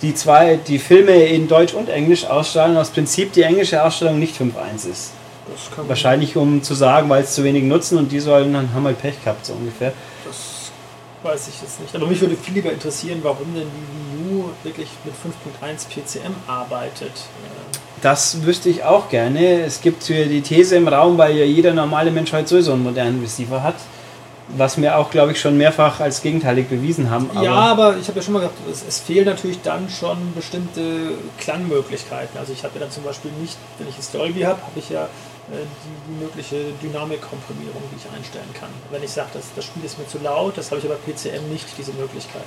die 0.02 0.14
zwei, 0.14 0.56
die 0.56 0.78
Filme 0.78 1.26
in 1.26 1.48
Deutsch 1.48 1.74
und 1.74 1.88
Englisch 1.88 2.24
ausstrahlen, 2.24 2.76
aus 2.76 2.90
Prinzip 2.90 3.32
die 3.32 3.42
englische 3.42 3.82
Ausstrahlung 3.82 4.18
nicht 4.18 4.34
5.1 4.34 4.90
ist. 4.90 5.12
das 5.50 5.74
kann 5.74 5.88
Wahrscheinlich 5.88 6.36
um 6.36 6.62
zu 6.62 6.74
sagen, 6.74 7.08
weil 7.08 7.24
es 7.24 7.34
zu 7.34 7.44
wenig 7.44 7.64
nutzen 7.64 7.98
und 7.98 8.10
die 8.10 8.20
sollen 8.20 8.52
dann 8.52 8.72
haben 8.72 8.84
halt 8.84 9.00
Pech 9.00 9.22
gehabt, 9.22 9.44
so 9.44 9.52
ungefähr. 9.52 9.92
Das 10.24 10.59
weiß 11.22 11.48
ich 11.48 11.60
jetzt 11.60 11.80
nicht. 11.80 11.94
Aber 11.94 12.06
mich 12.06 12.20
würde 12.20 12.36
viel 12.36 12.54
lieber 12.54 12.72
interessieren, 12.72 13.20
warum 13.22 13.54
denn 13.54 13.66
die 13.68 14.30
Wii 14.30 14.36
U 14.36 14.44
wirklich 14.62 14.88
mit 15.04 15.14
5.1 15.14 15.88
PCM 15.88 16.32
arbeitet. 16.46 17.12
Das 18.02 18.42
wüsste 18.44 18.70
ich 18.70 18.82
auch 18.84 19.08
gerne. 19.10 19.60
Es 19.62 19.80
gibt 19.82 20.04
hier 20.04 20.26
die 20.26 20.40
These 20.40 20.76
im 20.76 20.88
Raum, 20.88 21.18
weil 21.18 21.36
ja 21.36 21.44
jeder 21.44 21.74
normale 21.74 22.10
Mensch 22.10 22.32
heute 22.32 22.48
sowieso 22.48 22.72
einen 22.72 22.82
modernen 22.82 23.20
Receiver 23.20 23.62
hat, 23.62 23.74
Was 24.56 24.80
wir 24.80 24.96
auch, 24.98 25.10
glaube 25.10 25.32
ich, 25.32 25.40
schon 25.40 25.56
mehrfach 25.56 26.00
als 26.00 26.22
gegenteilig 26.22 26.68
bewiesen 26.68 27.08
haben. 27.10 27.30
ja, 27.40 27.52
aber 27.52 27.96
ich 27.98 28.08
habe 28.08 28.18
ja 28.18 28.22
schon 28.24 28.32
mal 28.34 28.40
gesagt, 28.40 28.58
es, 28.72 28.84
es 28.88 28.98
fehlen 28.98 29.26
natürlich 29.26 29.60
dann 29.62 29.88
schon 29.88 30.16
bestimmte 30.34 31.12
Klangmöglichkeiten. 31.38 32.38
Also 32.38 32.52
ich 32.52 32.64
habe 32.64 32.74
ja 32.74 32.80
dann 32.80 32.90
zum 32.90 33.04
Beispiel 33.04 33.30
nicht, 33.40 33.56
wenn 33.78 33.88
ich 33.88 33.96
das 33.96 34.10
Dolby 34.10 34.40
habe, 34.40 34.60
habe 34.62 34.76
ich 34.78 34.88
ja 34.90 35.08
die, 35.56 36.12
die 36.12 36.24
mögliche 36.24 36.72
Dynamikkomprimierung, 36.82 37.82
die 37.92 37.96
ich 37.96 38.16
einstellen 38.16 38.52
kann. 38.58 38.70
Wenn 38.90 39.02
ich 39.02 39.10
sage, 39.10 39.30
das, 39.34 39.46
das 39.54 39.64
Spiel 39.64 39.84
ist 39.84 39.98
mir 39.98 40.06
zu 40.06 40.18
laut, 40.18 40.56
das 40.56 40.70
habe 40.70 40.80
ich 40.80 40.86
aber 40.86 40.96
PCM 40.96 41.50
nicht, 41.50 41.66
diese 41.76 41.92
Möglichkeit. 41.92 42.46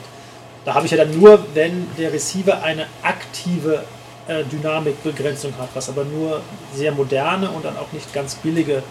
Da 0.66 0.74
habe 0.74 0.86
ich 0.86 0.92
ja 0.92 0.98
dann 0.98 1.18
nur, 1.20 1.46
wenn 1.54 1.88
der 1.98 2.14
Receiver 2.14 2.64
eine 2.64 2.88
aktive 3.02 3.84
äh, 4.28 4.44
Dynamikbegrenzung 4.46 5.54
hat, 5.58 5.70
was 5.74 5.90
aber 5.90 6.06
nur 6.06 6.42
sehr 6.74 6.94
moderne 6.94 7.50
und 7.52 7.66
dann 7.66 7.78
auch 7.78 7.92
nicht 7.92 8.14
ganz 8.14 8.36
billige 8.36 8.84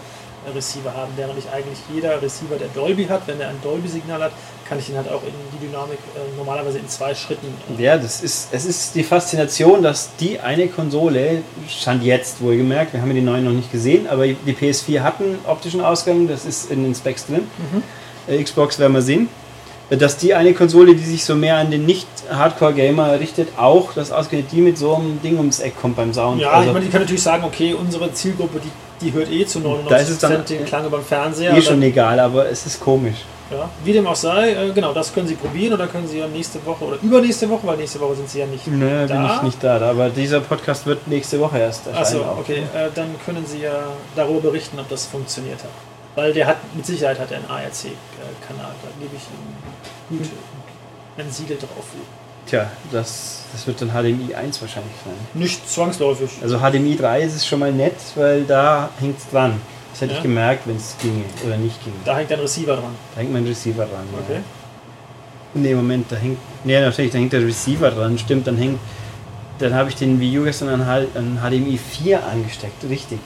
Receiver 0.55 0.93
haben, 0.93 1.11
während 1.15 1.37
ich 1.37 1.49
eigentlich 1.49 1.79
jeder 1.93 2.21
Receiver, 2.21 2.55
der 2.55 2.67
Dolby 2.69 3.05
hat, 3.05 3.27
wenn 3.27 3.39
er 3.39 3.49
ein 3.49 3.61
Dolby-Signal 3.63 4.23
hat, 4.23 4.31
kann 4.67 4.79
ich 4.79 4.89
ihn 4.89 4.95
halt 4.95 5.09
auch 5.09 5.21
in 5.23 5.33
die 5.53 5.67
Dynamik 5.67 5.99
äh, 6.15 6.37
normalerweise 6.37 6.79
in 6.79 6.87
zwei 6.87 7.13
Schritten. 7.13 7.47
Äh 7.77 7.83
ja, 7.83 7.97
das 7.97 8.21
ist, 8.21 8.49
es 8.51 8.65
ist 8.65 8.95
die 8.95 9.03
Faszination, 9.03 9.83
dass 9.83 10.15
die 10.15 10.39
eine 10.39 10.67
Konsole, 10.67 11.43
stand 11.67 12.03
jetzt 12.03 12.41
wohlgemerkt, 12.41 12.93
wir 12.93 13.01
haben 13.01 13.09
ja 13.09 13.15
die 13.15 13.21
neuen 13.21 13.45
noch 13.45 13.51
nicht 13.51 13.71
gesehen, 13.71 14.07
aber 14.07 14.25
die 14.27 14.53
PS4 14.53 15.01
hat 15.01 15.19
einen 15.19 15.39
optischen 15.45 15.81
Ausgang, 15.81 16.27
das 16.27 16.45
ist 16.45 16.71
in 16.71 16.83
den 16.83 16.95
Specs 16.95 17.27
drin. 17.27 17.47
Mhm. 17.71 17.83
Äh, 18.27 18.43
Xbox 18.43 18.79
werden 18.79 18.93
wir 18.93 19.01
sehen. 19.01 19.29
Dass 19.89 20.17
die 20.17 20.33
eine 20.33 20.53
Konsole, 20.53 20.95
die 20.95 21.03
sich 21.03 21.23
so 21.23 21.35
mehr 21.35 21.57
an 21.57 21.69
den 21.69 21.85
Nicht-Hardcore-Gamer 21.85 23.19
richtet, 23.19 23.49
auch, 23.57 23.93
dass 23.93 24.11
ausgerechnet 24.11 24.51
die 24.51 24.61
mit 24.61 24.77
so 24.77 24.95
einem 24.95 25.21
Ding 25.21 25.37
ums 25.37 25.59
Eck 25.59 25.79
kommt 25.79 25.97
beim 25.97 26.13
Sound. 26.13 26.41
Ja, 26.41 26.51
also, 26.51 26.69
ich 26.69 26.73
meine, 26.73 26.85
die 26.85 26.91
kann 26.91 27.01
natürlich 27.01 27.21
sagen, 27.21 27.43
okay, 27.43 27.75
unsere 27.75 28.11
Zielgruppe, 28.13 28.59
die 28.63 28.71
die 29.03 29.13
hört 29.13 29.29
eh 29.31 29.45
zu 29.45 29.59
99% 29.59 30.37
den 30.47 30.65
Klang 30.65 30.85
über 30.85 30.97
den 30.97 31.05
Fernseher. 31.05 31.55
Eh 31.55 31.61
schon 31.61 31.81
egal, 31.81 32.19
aber 32.19 32.49
es 32.49 32.65
ist 32.65 32.79
komisch. 32.79 33.17
Ja, 33.51 33.69
wie 33.83 33.93
dem 33.93 34.07
auch 34.07 34.15
sei, 34.15 34.51
äh, 34.53 34.71
genau, 34.71 34.93
das 34.93 35.13
können 35.13 35.27
Sie 35.27 35.35
probieren 35.35 35.73
oder 35.73 35.87
können 35.87 36.07
Sie 36.07 36.17
ja 36.17 36.27
nächste 36.27 36.65
Woche 36.65 36.85
oder 36.85 36.97
übernächste 37.01 37.47
Woche, 37.49 37.67
weil 37.67 37.77
nächste 37.77 37.99
Woche 37.99 38.15
sind 38.15 38.29
Sie 38.29 38.39
ja 38.39 38.45
nicht 38.45 38.65
Nö, 38.67 39.05
da. 39.05 39.13
bin 39.13 39.25
ich 39.25 39.41
nicht 39.43 39.63
da, 39.63 39.79
aber 39.81 40.09
dieser 40.09 40.39
Podcast 40.39 40.85
wird 40.87 41.07
nächste 41.07 41.39
Woche 41.39 41.59
erst 41.59 41.85
erscheinen. 41.85 42.03
Achso, 42.23 42.37
okay, 42.39 42.63
äh, 42.73 42.89
dann 42.95 43.15
können 43.25 43.45
Sie 43.45 43.59
ja 43.59 43.83
darüber 44.15 44.49
berichten, 44.49 44.79
ob 44.79 44.89
das 44.89 45.05
funktioniert 45.05 45.59
hat. 45.59 45.69
Weil 46.15 46.33
der 46.33 46.47
hat, 46.47 46.57
mit 46.75 46.85
Sicherheit 46.85 47.19
hat 47.19 47.31
er 47.31 47.37
einen 47.37 47.49
ARC-Kanal, 47.49 48.71
da 48.81 48.89
gebe 48.99 49.15
ich 49.15 49.23
ihm 50.11 50.17
gut 50.17 50.29
ein 51.17 51.31
Siegel 51.31 51.57
drauf. 51.57 51.85
Tja, 52.47 52.69
das, 52.91 53.43
das 53.51 53.65
wird 53.67 53.81
dann 53.81 53.89
HDMI 53.89 54.35
1 54.35 54.61
wahrscheinlich 54.61 54.93
sein. 55.03 55.13
Nicht 55.33 55.69
zwangsläufig. 55.69 56.29
Also 56.41 56.59
HDMI 56.59 56.97
3 56.97 57.21
ist 57.21 57.35
es 57.35 57.47
schon 57.47 57.59
mal 57.59 57.71
nett, 57.71 57.95
weil 58.15 58.43
da 58.43 58.89
hängt 58.99 59.17
es 59.17 59.29
dran. 59.29 59.61
Das 59.91 60.01
hätte 60.01 60.13
ja. 60.13 60.17
ich 60.17 60.23
gemerkt, 60.23 60.67
wenn 60.67 60.75
es 60.75 60.95
ginge 60.99 61.23
oder 61.45 61.57
nicht 61.57 61.81
ginge. 61.83 61.95
Da 62.03 62.17
hängt 62.17 62.31
ein 62.31 62.39
Receiver 62.39 62.75
dran. 62.75 62.95
Da 63.13 63.21
hängt 63.21 63.31
mein 63.31 63.45
Receiver 63.45 63.85
dran. 63.85 64.07
Okay. 64.23 64.35
Ja. 64.35 64.41
Nee, 65.53 65.75
Moment, 65.75 66.11
da 66.11 66.15
hängt. 66.15 66.39
Nee, 66.63 66.79
natürlich, 66.79 67.11
da 67.11 67.19
hängt 67.19 67.31
der 67.31 67.45
Receiver 67.45 67.91
dran. 67.91 68.17
Stimmt, 68.17 68.47
dann 68.47 68.57
hängt. 68.57 68.79
Dann 69.59 69.75
habe 69.75 69.89
ich 69.89 69.95
den 69.95 70.19
Wii 70.19 70.39
U 70.39 70.43
gestern 70.43 70.69
an, 70.69 70.81
an 70.81 71.39
HDMI 71.41 71.77
4 71.77 72.25
angesteckt. 72.25 72.83
Richtig. 72.89 73.19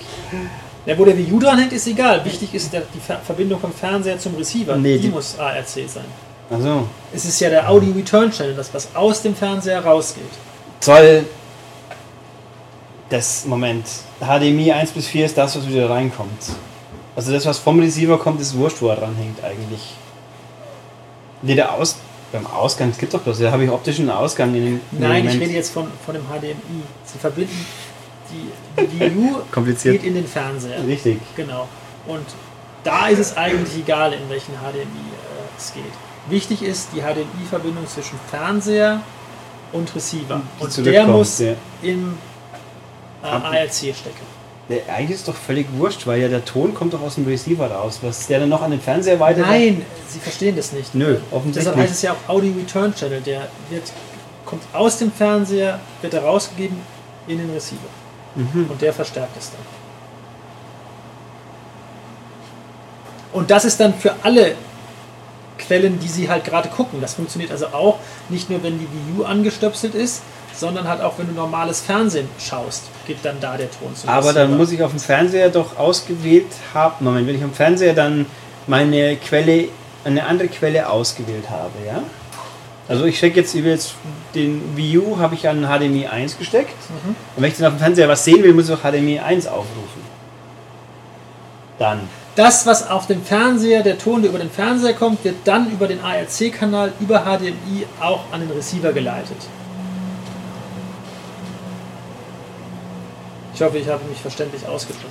Ja, 0.86 0.98
wo 0.98 1.06
der 1.06 1.18
Wii 1.18 1.32
U 1.32 1.40
dran 1.40 1.58
hängt, 1.58 1.72
ist 1.72 1.88
egal. 1.88 2.24
Wichtig 2.26 2.54
ist 2.54 2.74
der, 2.74 2.84
die 2.94 3.00
Verbindung 3.00 3.60
vom 3.62 3.72
Fernseher 3.72 4.20
zum 4.20 4.36
Receiver. 4.36 4.76
Nee, 4.76 4.98
die, 4.98 5.04
die 5.04 5.08
muss 5.10 5.40
ARC 5.40 5.68
sein. 5.68 6.06
Also. 6.50 6.88
Es 7.14 7.26
ist 7.26 7.40
ja 7.40 7.50
der 7.50 7.70
Audio 7.70 7.94
Return 7.94 8.32
Channel, 8.32 8.56
das 8.56 8.74
was 8.74 8.96
aus 8.96 9.22
dem 9.22 9.36
Fernseher 9.36 9.84
rausgeht. 9.84 10.24
Soll 10.80 11.26
das 13.10 13.46
Moment. 13.46 13.86
HDMI 14.20 14.72
1 14.72 14.92
bis 14.92 15.08
4 15.08 15.26
ist 15.26 15.38
das, 15.38 15.58
was 15.58 15.68
wieder 15.68 15.90
reinkommt. 15.90 16.44
Also 17.16 17.32
das, 17.32 17.46
was 17.46 17.58
vom 17.58 17.80
Receiver 17.80 18.18
kommt, 18.18 18.40
ist 18.42 18.56
wurscht, 18.56 18.82
wo 18.82 18.90
er 18.90 18.98
dranhängt 18.98 19.44
eigentlich. 19.44 19.96
Nee, 21.42 21.56
der 21.56 21.74
Aus 21.74 21.98
beim 22.32 22.46
Ausgang, 22.46 22.90
es 22.90 22.98
gibt 22.98 23.14
doch 23.14 23.22
bloß, 23.22 23.40
da 23.40 23.52
habe 23.52 23.64
ich 23.64 23.70
optischen 23.70 24.10
Ausgang 24.10 24.54
in 24.54 24.66
dem 24.66 24.82
Nein, 24.92 25.20
Moment. 25.24 25.36
ich 25.36 25.40
rede 25.42 25.54
jetzt 25.54 25.72
von, 25.72 25.88
von 26.06 26.14
dem 26.14 26.24
HDMI. 26.24 26.84
Sie 27.06 27.18
verbinden 27.20 27.66
die, 28.30 28.84
die 28.86 29.00
Wii 29.00 29.12
U 29.34 29.38
Kompliziert. 29.52 29.96
geht 29.96 30.04
in 30.04 30.16
den 30.16 30.28
Fernseher. 30.28 30.86
Richtig. 30.86 31.20
Genau. 31.36 31.68
Und 32.06 32.26
da 32.84 33.08
ist 33.08 33.20
es 33.20 33.38
eigentlich 33.38 33.78
egal, 33.78 34.12
in 34.14 34.30
welchen 34.30 34.54
HDMI 34.56 34.82
äh, 34.82 35.58
es 35.58 35.74
geht. 35.74 35.84
Wichtig 36.30 36.62
ist 36.62 36.90
die 36.94 37.00
HDMI-Verbindung 37.00 37.88
zwischen 37.88 38.20
Fernseher 38.30 39.02
und 39.72 39.94
Receiver. 39.96 40.42
Und 40.60 40.86
der 40.86 41.08
muss 41.08 41.40
ja. 41.40 41.54
im 41.82 42.18
äh, 43.24 43.28
ARC 43.28 43.72
stecken. 43.72 44.38
Der, 44.70 44.82
eigentlich 44.94 45.12
ist 45.12 45.28
doch 45.28 45.36
völlig 45.36 45.68
wurscht, 45.78 46.06
weil 46.06 46.22
ja 46.22 46.28
der 46.28 46.44
Ton 46.44 46.74
kommt 46.74 46.94
doch 46.94 47.02
aus 47.02 47.16
dem 47.16 47.26
Receiver 47.26 47.72
raus. 47.72 48.00
Was 48.02 48.28
der 48.28 48.42
dann 48.42 48.50
noch 48.50 48.62
an 48.62 48.72
den 48.72 48.82
Fernseher 48.82 49.18
weiter. 49.20 49.42
Nein, 49.42 49.86
Sie 50.08 50.20
verstehen 50.20 50.58
das 50.58 50.74
nicht. 50.74 50.94
Nö, 50.94 51.18
offensichtlich. 51.32 51.64
Deshalb 51.64 51.78
heißt 51.78 51.94
es 51.94 52.02
ja 52.02 52.12
auch 52.12 52.30
Audio 52.30 52.52
Return 52.52 52.94
Channel. 52.94 53.22
Der 53.22 53.48
wird, 53.70 53.84
kommt 54.46 54.64
aus 54.74 54.98
dem 54.98 55.12
Fernseher, 55.12 55.80
wird 56.02 56.14
er 56.14 56.24
rausgegeben 56.24 56.78
in 57.28 57.38
den 57.38 57.50
Receiver. 57.52 57.80
Mhm. 58.36 58.68
Und 58.70 58.82
der 58.82 58.92
verstärkt 58.92 59.38
es 59.38 59.52
dann. 59.52 59.62
Und 63.32 63.50
das 63.50 63.64
ist 63.64 63.80
dann 63.80 63.94
für 63.94 64.14
alle 64.24 64.56
Quellen, 65.68 66.00
die 66.00 66.08
sie 66.08 66.30
halt 66.30 66.46
gerade 66.46 66.70
gucken. 66.70 67.02
Das 67.02 67.16
funktioniert 67.16 67.52
also 67.52 67.68
auch 67.68 68.00
nicht 68.30 68.50
nur, 68.50 68.64
wenn 68.64 68.80
die 68.80 68.86
Wii 68.86 69.20
U 69.20 69.24
angestöpselt 69.24 69.96
ist, 69.96 70.24
sondern 70.56 70.88
halt 70.88 71.02
auch, 71.02 71.14
wenn 71.18 71.28
du 71.28 71.34
normales 71.34 71.82
Fernsehen 71.82 72.28
schaust, 72.40 72.84
geht 73.06 73.18
dann 73.24 73.40
da 73.40 73.58
der 73.58 73.70
Ton 73.70 73.96
zu. 73.96 74.08
Aber 74.08 74.34
dann 74.34 74.58
muss 74.58 74.72
ich 74.72 74.82
auf 74.82 74.92
dem 74.92 75.00
Fernseher 75.00 75.50
doch 75.50 75.78
ausgewählt 75.78 76.48
haben. 76.74 77.06
Moment, 77.06 77.28
wenn 77.28 77.36
ich 77.36 77.44
am 77.44 77.54
Fernseher 77.54 77.94
dann 77.94 78.26
meine 78.66 79.18
Quelle, 79.18 79.70
eine 80.04 80.26
andere 80.26 80.48
Quelle 80.48 80.90
ausgewählt 80.90 81.50
habe, 81.50 81.74
ja? 81.86 82.02
Also 82.90 83.04
ich 83.04 83.18
stecke 83.18 83.42
jetzt, 83.42 83.54
jetzt 83.54 83.96
den 84.34 84.78
Wii 84.78 85.00
U 85.00 85.18
habe 85.20 85.36
ich 85.36 85.48
an 85.48 85.66
HDMI 85.66 86.08
1 86.08 86.38
gesteckt. 86.38 86.76
Mhm. 86.90 87.16
Und 87.36 87.44
wenn 87.44 87.52
ich 87.52 87.58
dann 87.58 87.68
auf 87.68 87.74
dem 87.74 87.80
Fernseher 87.80 88.08
was 88.08 88.24
sehen 88.24 88.42
will, 88.44 88.54
muss 88.54 88.70
ich 88.70 88.76
auch 88.76 88.80
HDMI 88.80 89.20
1 89.20 89.48
aufrufen. 89.48 90.02
Dann 91.78 92.08
das, 92.38 92.68
was 92.68 92.88
auf 92.88 93.08
dem 93.08 93.24
Fernseher, 93.24 93.82
der 93.82 93.98
Ton, 93.98 94.22
der 94.22 94.30
über 94.30 94.38
den 94.38 94.52
Fernseher 94.52 94.94
kommt, 94.94 95.24
wird 95.24 95.38
dann 95.46 95.72
über 95.72 95.88
den 95.88 96.00
ARC-Kanal, 96.00 96.94
über 97.00 97.22
HDMI 97.22 97.88
auch 98.00 98.32
an 98.32 98.42
den 98.42 98.52
Receiver 98.52 98.94
geleitet. 98.94 99.38
Ich 103.56 103.62
hoffe, 103.62 103.80
ich 103.80 103.90
habe 103.90 104.06
mich 104.06 104.20
verständlich 104.20 104.68
ausgedrückt. 104.68 105.08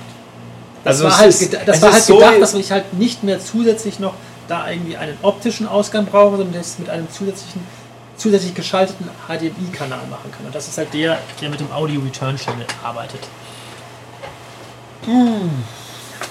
Das 0.85 1.01
also 1.01 1.03
war 1.03 1.17
halt, 1.17 1.29
ist, 1.29 1.53
das 1.65 1.81
war 1.81 1.91
halt 1.91 2.03
so 2.03 2.15
gedacht, 2.15 2.39
dass 2.39 2.53
ich 2.53 2.71
halt 2.71 2.93
nicht 2.93 3.23
mehr 3.23 3.41
zusätzlich 3.41 3.99
noch 3.99 4.13
da 4.47 4.69
irgendwie 4.69 4.95
einen 4.95 5.17
optischen 5.21 5.67
Ausgang 5.67 6.05
brauche, 6.05 6.37
sondern 6.37 6.53
das 6.53 6.79
mit 6.79 6.89
einem 6.89 7.11
zusätzlichen, 7.11 7.61
zusätzlich 8.15 8.55
geschalteten 8.55 9.09
HDMI-Kanal 9.27 10.07
machen 10.09 10.31
kann. 10.31 10.45
Und 10.45 10.55
das 10.55 10.69
ist 10.69 10.77
halt 10.77 10.93
der, 10.93 11.17
der 11.41 11.49
mit 11.49 11.59
dem 11.59 11.73
Audio 11.73 11.99
Return 11.99 12.37
Channel 12.37 12.65
arbeitet. 12.85 13.19
Hm. 15.03 15.65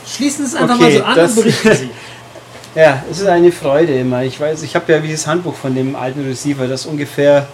Schließen 0.07 0.47
Sie 0.47 0.55
es 0.55 0.62
einfach 0.62 0.77
okay, 0.77 0.85
mal 0.85 0.99
so 0.99 1.05
an 1.05 1.16
das, 1.16 1.31
und 1.31 1.42
berichten 1.42 1.75
Sie. 1.75 1.90
ja, 2.81 3.05
es 3.11 3.21
ist 3.21 3.27
eine 3.27 3.53
Freude 3.53 3.99
immer. 3.99 4.23
Ich 4.23 4.38
weiß, 4.38 4.62
ich 4.62 4.75
habe 4.77 4.92
ja 4.92 4.99
dieses 5.01 5.27
Handbuch 5.27 5.55
von 5.55 5.75
dem 5.75 5.97
alten 5.97 6.25
Receiver, 6.25 6.69
das 6.69 6.87
ungefähr 6.87 7.47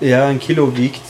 ja, 0.00 0.26
ein 0.26 0.38
Kilo 0.38 0.76
wiegt. 0.76 1.02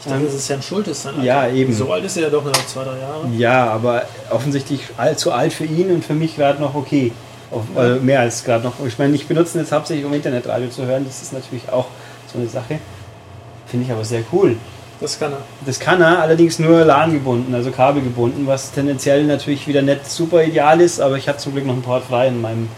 Ich 0.00 0.06
dachte, 0.06 0.24
das 0.24 0.34
ist 0.34 0.48
ja 0.48 0.56
ein 0.56 0.62
Schultes. 0.62 1.08
Ja, 1.22 1.48
eben. 1.48 1.72
So 1.72 1.92
alt 1.92 2.04
ist 2.04 2.16
er 2.16 2.24
ja 2.24 2.30
doch 2.30 2.44
noch 2.44 2.66
zwei, 2.66 2.84
drei 2.84 2.98
Jahre. 2.98 3.28
Ja, 3.36 3.66
aber 3.66 4.04
offensichtlich 4.30 4.82
zu 5.16 5.32
alt 5.32 5.52
für 5.52 5.64
ihn 5.64 5.90
und 5.90 6.04
für 6.04 6.14
mich 6.14 6.36
gerade 6.36 6.60
noch 6.60 6.76
okay. 6.76 7.12
Auf, 7.50 7.62
ja. 7.74 7.96
äh, 7.96 8.00
mehr 8.00 8.20
als 8.20 8.44
gerade 8.44 8.64
noch. 8.64 8.74
Ich 8.86 8.98
meine, 8.98 9.14
ich 9.14 9.26
benutze 9.26 9.56
ihn 9.56 9.62
jetzt 9.62 9.72
hauptsächlich, 9.72 10.04
um 10.04 10.12
Internetradio 10.12 10.68
zu 10.68 10.84
hören. 10.84 11.04
Das 11.04 11.22
ist 11.22 11.32
natürlich 11.32 11.68
auch 11.70 11.86
so 12.32 12.38
eine 12.38 12.48
Sache. 12.48 12.78
Finde 13.66 13.86
ich 13.86 13.92
aber 13.92 14.04
sehr 14.04 14.22
cool. 14.32 14.56
Das 15.00 15.18
kann 15.18 15.32
er. 15.32 15.38
Das 15.66 15.78
kann 15.78 16.00
er, 16.00 16.20
allerdings 16.20 16.58
nur 16.58 16.84
LAN 16.84 17.12
gebunden, 17.12 17.54
also 17.54 17.70
kabelgebunden, 17.70 18.46
was 18.46 18.72
tendenziell 18.72 19.24
natürlich 19.24 19.66
wieder 19.68 19.82
nicht 19.82 20.10
super 20.10 20.42
ideal 20.42 20.80
ist, 20.80 21.00
aber 21.00 21.16
ich 21.16 21.28
habe 21.28 21.38
zum 21.38 21.52
Glück 21.52 21.66
noch 21.66 21.74
ein 21.74 21.82
Port 21.82 22.04
frei 22.04 22.28
in 22.28 22.40
meinem 22.40 22.68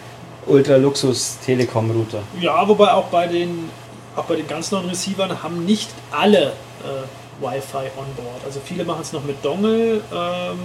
Ultra-Luxus-Telekom-Router. 0.47 2.23
Ja, 2.41 2.67
wobei 2.67 2.93
auch 2.93 3.07
bei 3.07 3.27
den, 3.27 3.71
auch 4.17 4.25
bei 4.25 4.37
den 4.37 4.49
ganz 4.49 4.71
neuen 4.73 4.89
Receivern 4.89 5.43
haben 5.43 5.65
nicht 5.65 5.91
alle 6.11 6.53
äh, 6.83 7.45
Wi-Fi 7.45 7.91
on 7.97 8.07
board. 8.17 8.45
Also 8.45 8.61
viele 8.65 8.85
machen 8.85 9.03
es 9.03 9.13
noch 9.13 9.23
mit 9.23 9.45
Dongle, 9.45 10.01
ähm, 10.13 10.59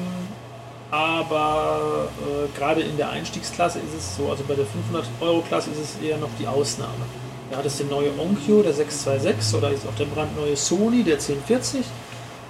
aber 0.89 2.07
äh, 2.21 2.57
gerade 2.57 2.81
in 2.81 2.97
der 2.97 3.09
Einstiegsklasse 3.09 3.79
ist 3.79 3.95
es 3.97 4.15
so, 4.15 4.29
also 4.29 4.43
bei 4.47 4.55
der 4.55 4.65
500-Euro-Klasse 4.65 5.69
ist 5.71 5.79
es 5.79 6.03
eher 6.03 6.17
noch 6.17 6.29
die 6.39 6.47
Ausnahme. 6.47 7.05
Da 7.51 7.57
hat 7.57 7.65
es 7.65 7.77
den 7.77 7.89
neue 7.89 8.09
Onkyo, 8.19 8.63
der 8.63 8.73
626, 8.73 9.57
oder 9.57 9.71
ist 9.71 9.87
auch 9.87 9.95
der 9.95 10.05
brandneue 10.05 10.55
Sony, 10.55 11.03
der 11.03 11.15
1040 11.15 11.85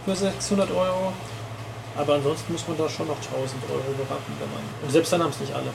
für 0.06 0.16
600 0.16 0.72
Euro. 0.72 1.14
Aber 1.98 2.16
ansonsten 2.16 2.54
muss 2.54 2.68
man 2.68 2.78
da 2.78 2.90
schon 2.90 3.08
noch 3.08 3.18
1000 3.18 3.62
Euro 3.70 3.94
beraten. 3.98 4.34
Und 4.82 4.92
selbst 4.92 5.14
dann 5.14 5.22
haben 5.22 5.30
es 5.30 5.40
nicht 5.40 5.54
alle. 5.54 5.68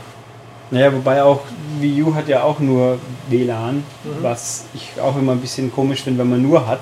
Naja, 0.70 0.92
wobei 0.92 1.22
auch 1.22 1.40
Wii 1.78 2.02
U 2.02 2.14
hat 2.14 2.28
ja 2.28 2.42
auch 2.42 2.58
nur 2.58 2.98
WLAN, 3.28 3.76
mhm. 3.76 3.82
was 4.22 4.64
ich 4.74 5.00
auch 5.00 5.16
immer 5.16 5.32
ein 5.32 5.40
bisschen 5.40 5.72
komisch 5.72 6.02
finde, 6.02 6.20
wenn 6.20 6.30
man 6.30 6.42
nur 6.42 6.66
hat. 6.66 6.80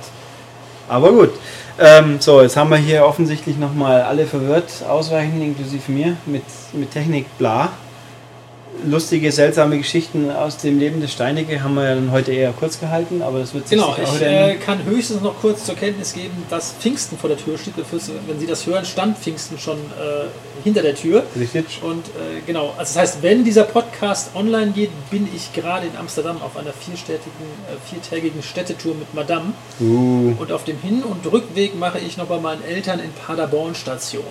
Aber 0.89 1.13
gut. 1.13 1.31
Ähm, 1.79 2.21
so, 2.21 2.41
jetzt 2.41 2.57
haben 2.57 2.71
wir 2.71 2.79
hier 2.79 3.05
offensichtlich 3.05 3.59
nochmal 3.59 4.03
alle 4.03 4.27
verwirrt, 4.27 4.83
ausweichen, 4.89 5.43
inklusive 5.43 5.93
mir, 5.93 6.17
mit, 6.27 6.45
mit 6.73 6.91
Technik 6.91 7.27
bla. 7.39 7.71
Lustige, 8.85 9.33
seltsame 9.33 9.79
Geschichten 9.79 10.31
aus 10.31 10.57
dem 10.59 10.79
Leben 10.79 11.01
des 11.01 11.13
Steinecke 11.13 11.63
haben 11.63 11.75
wir 11.75 11.85
ja 11.85 11.95
dann 11.95 12.11
heute 12.11 12.33
eher 12.33 12.53
kurz 12.53 12.79
gehalten, 12.79 13.23
aber 13.23 13.39
das 13.39 13.55
wird 13.55 13.69
sich 13.69 13.79
Genau, 13.79 13.97
ich 14.03 14.23
äh, 14.23 14.57
kann 14.57 14.85
höchstens 14.85 15.23
noch 15.23 15.41
kurz 15.41 15.65
zur 15.65 15.75
Kenntnis 15.75 16.13
geben, 16.13 16.45
dass 16.51 16.73
Pfingsten 16.73 17.19
vor 17.19 17.29
der 17.29 17.39
Tür 17.39 17.59
steht. 17.59 17.75
Wenn 18.27 18.39
Sie 18.39 18.47
das 18.47 18.67
hören, 18.67 18.85
stand 18.85 19.19
Pfingsten 19.19 19.59
schon 19.59 19.77
äh, 19.77 20.27
hinter 20.65 20.83
der 20.83 20.95
Tür. 20.95 21.23
Richtig? 21.39 21.81
Und 21.83 22.07
äh, 22.07 22.41
genau, 22.47 22.75
also 22.77 22.95
das 22.95 22.97
heißt, 22.97 23.23
wenn 23.23 23.45
dieser 23.45 23.65
Podcast 23.65 24.35
online 24.35 24.73
geht, 24.73 24.91
bin 25.11 25.29
ich 25.35 25.53
gerade 25.53 25.87
in 25.87 25.97
Amsterdam 25.97 26.41
auf 26.43 26.57
einer 26.57 26.73
vierstädtigen, 26.73 27.47
äh, 27.71 27.91
viertägigen 27.91 28.43
Städtetour 28.43 28.95
mit 28.95 29.13
Madame. 29.15 29.53
Uh, 29.81 30.35
Und 30.39 30.53
auf 30.53 30.65
dem 30.65 30.79
Hin- 30.79 31.03
und 31.03 31.31
Rückweg 31.31 31.79
mache 31.79 31.99
ich 31.99 32.17
noch 32.17 32.27
bei 32.27 32.39
meinen 32.39 32.65
Eltern 32.65 33.01
in 33.01 33.11
Paderborn 33.13 33.75
Station. 33.75 34.25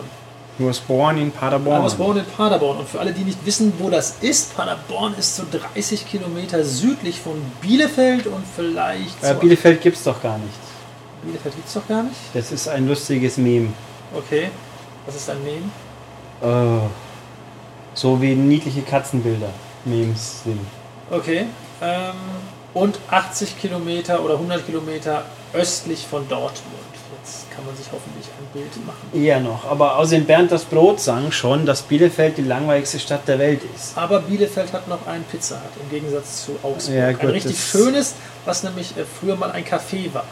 Du 0.57 0.67
was 0.67 0.79
born 0.79 1.17
in 1.17 1.27
I 1.27 1.31
Paderborn. 1.31 1.83
was 1.83 1.95
born 1.95 2.17
in 2.17 2.25
Paderborn. 2.25 2.77
Und 2.79 2.89
für 2.89 2.99
alle, 2.99 3.11
die 3.13 3.23
nicht 3.23 3.45
wissen, 3.45 3.73
wo 3.79 3.89
das 3.89 4.15
ist, 4.21 4.55
Paderborn 4.55 5.13
ist 5.17 5.35
so 5.35 5.43
30 5.73 6.07
Kilometer 6.07 6.63
südlich 6.63 7.19
von 7.19 7.33
Bielefeld 7.61 8.27
und 8.27 8.43
vielleicht. 8.55 9.23
Äh, 9.23 9.33
so- 9.33 9.39
Bielefeld 9.39 9.81
gibt's 9.81 10.03
doch 10.03 10.21
gar 10.21 10.37
nicht. 10.37 10.53
Bielefeld 11.23 11.55
gibt 11.55 11.67
es 11.67 11.73
doch 11.73 11.87
gar 11.87 12.03
nicht. 12.03 12.15
Das 12.33 12.51
ist 12.51 12.67
ein 12.67 12.87
lustiges 12.87 13.37
Meme. 13.37 13.73
Okay. 14.15 14.49
Was 15.05 15.15
ist 15.15 15.29
ein 15.29 15.43
Meme? 15.43 15.69
Oh. 16.41 16.87
So 17.93 18.21
wie 18.21 18.35
niedliche 18.35 18.81
Katzenbilder 18.81 19.49
Memes 19.85 20.43
sind. 20.43 20.59
Okay. 21.09 21.45
Ähm, 21.81 22.13
und 22.73 22.99
80 23.09 23.59
Kilometer 23.59 24.23
oder 24.23 24.33
100 24.35 24.65
Kilometer 24.65 25.23
östlich 25.53 26.05
von 26.05 26.27
Dortmund. 26.27 26.75
Jetzt 27.21 27.49
kann 27.51 27.65
man 27.65 27.75
sich 27.75 27.85
hoffentlich 27.91 28.25
Bild 28.55 28.85
machen. 28.87 28.97
Eher 29.13 29.39
noch. 29.39 29.65
Aber 29.69 29.97
außerdem 29.97 30.25
Bernd 30.25 30.51
das 30.51 30.63
Brot 30.65 30.99
sang 30.99 31.31
schon, 31.31 31.65
dass 31.65 31.83
Bielefeld 31.83 32.37
die 32.37 32.41
langweiligste 32.43 32.99
Stadt 32.99 33.27
der 33.27 33.37
Welt 33.37 33.61
ist. 33.75 33.97
Aber 33.97 34.21
Bielefeld 34.21 34.73
hat 34.73 34.87
noch 34.87 35.05
einen 35.07 35.23
Pizza 35.25 35.55
Hut 35.57 35.83
im 35.83 35.89
Gegensatz 35.89 36.45
zu 36.45 36.53
Augsburg. 36.63 36.95
Ja, 36.95 37.07
ein 37.07 37.19
gut, 37.19 37.29
richtig 37.31 37.55
das- 37.57 37.69
schönes, 37.69 38.15
was 38.45 38.63
nämlich 38.63 38.97
äh, 38.97 39.03
früher 39.19 39.35
mal 39.35 39.51
ein 39.51 39.63
Café 39.65 40.13
war. 40.13 40.25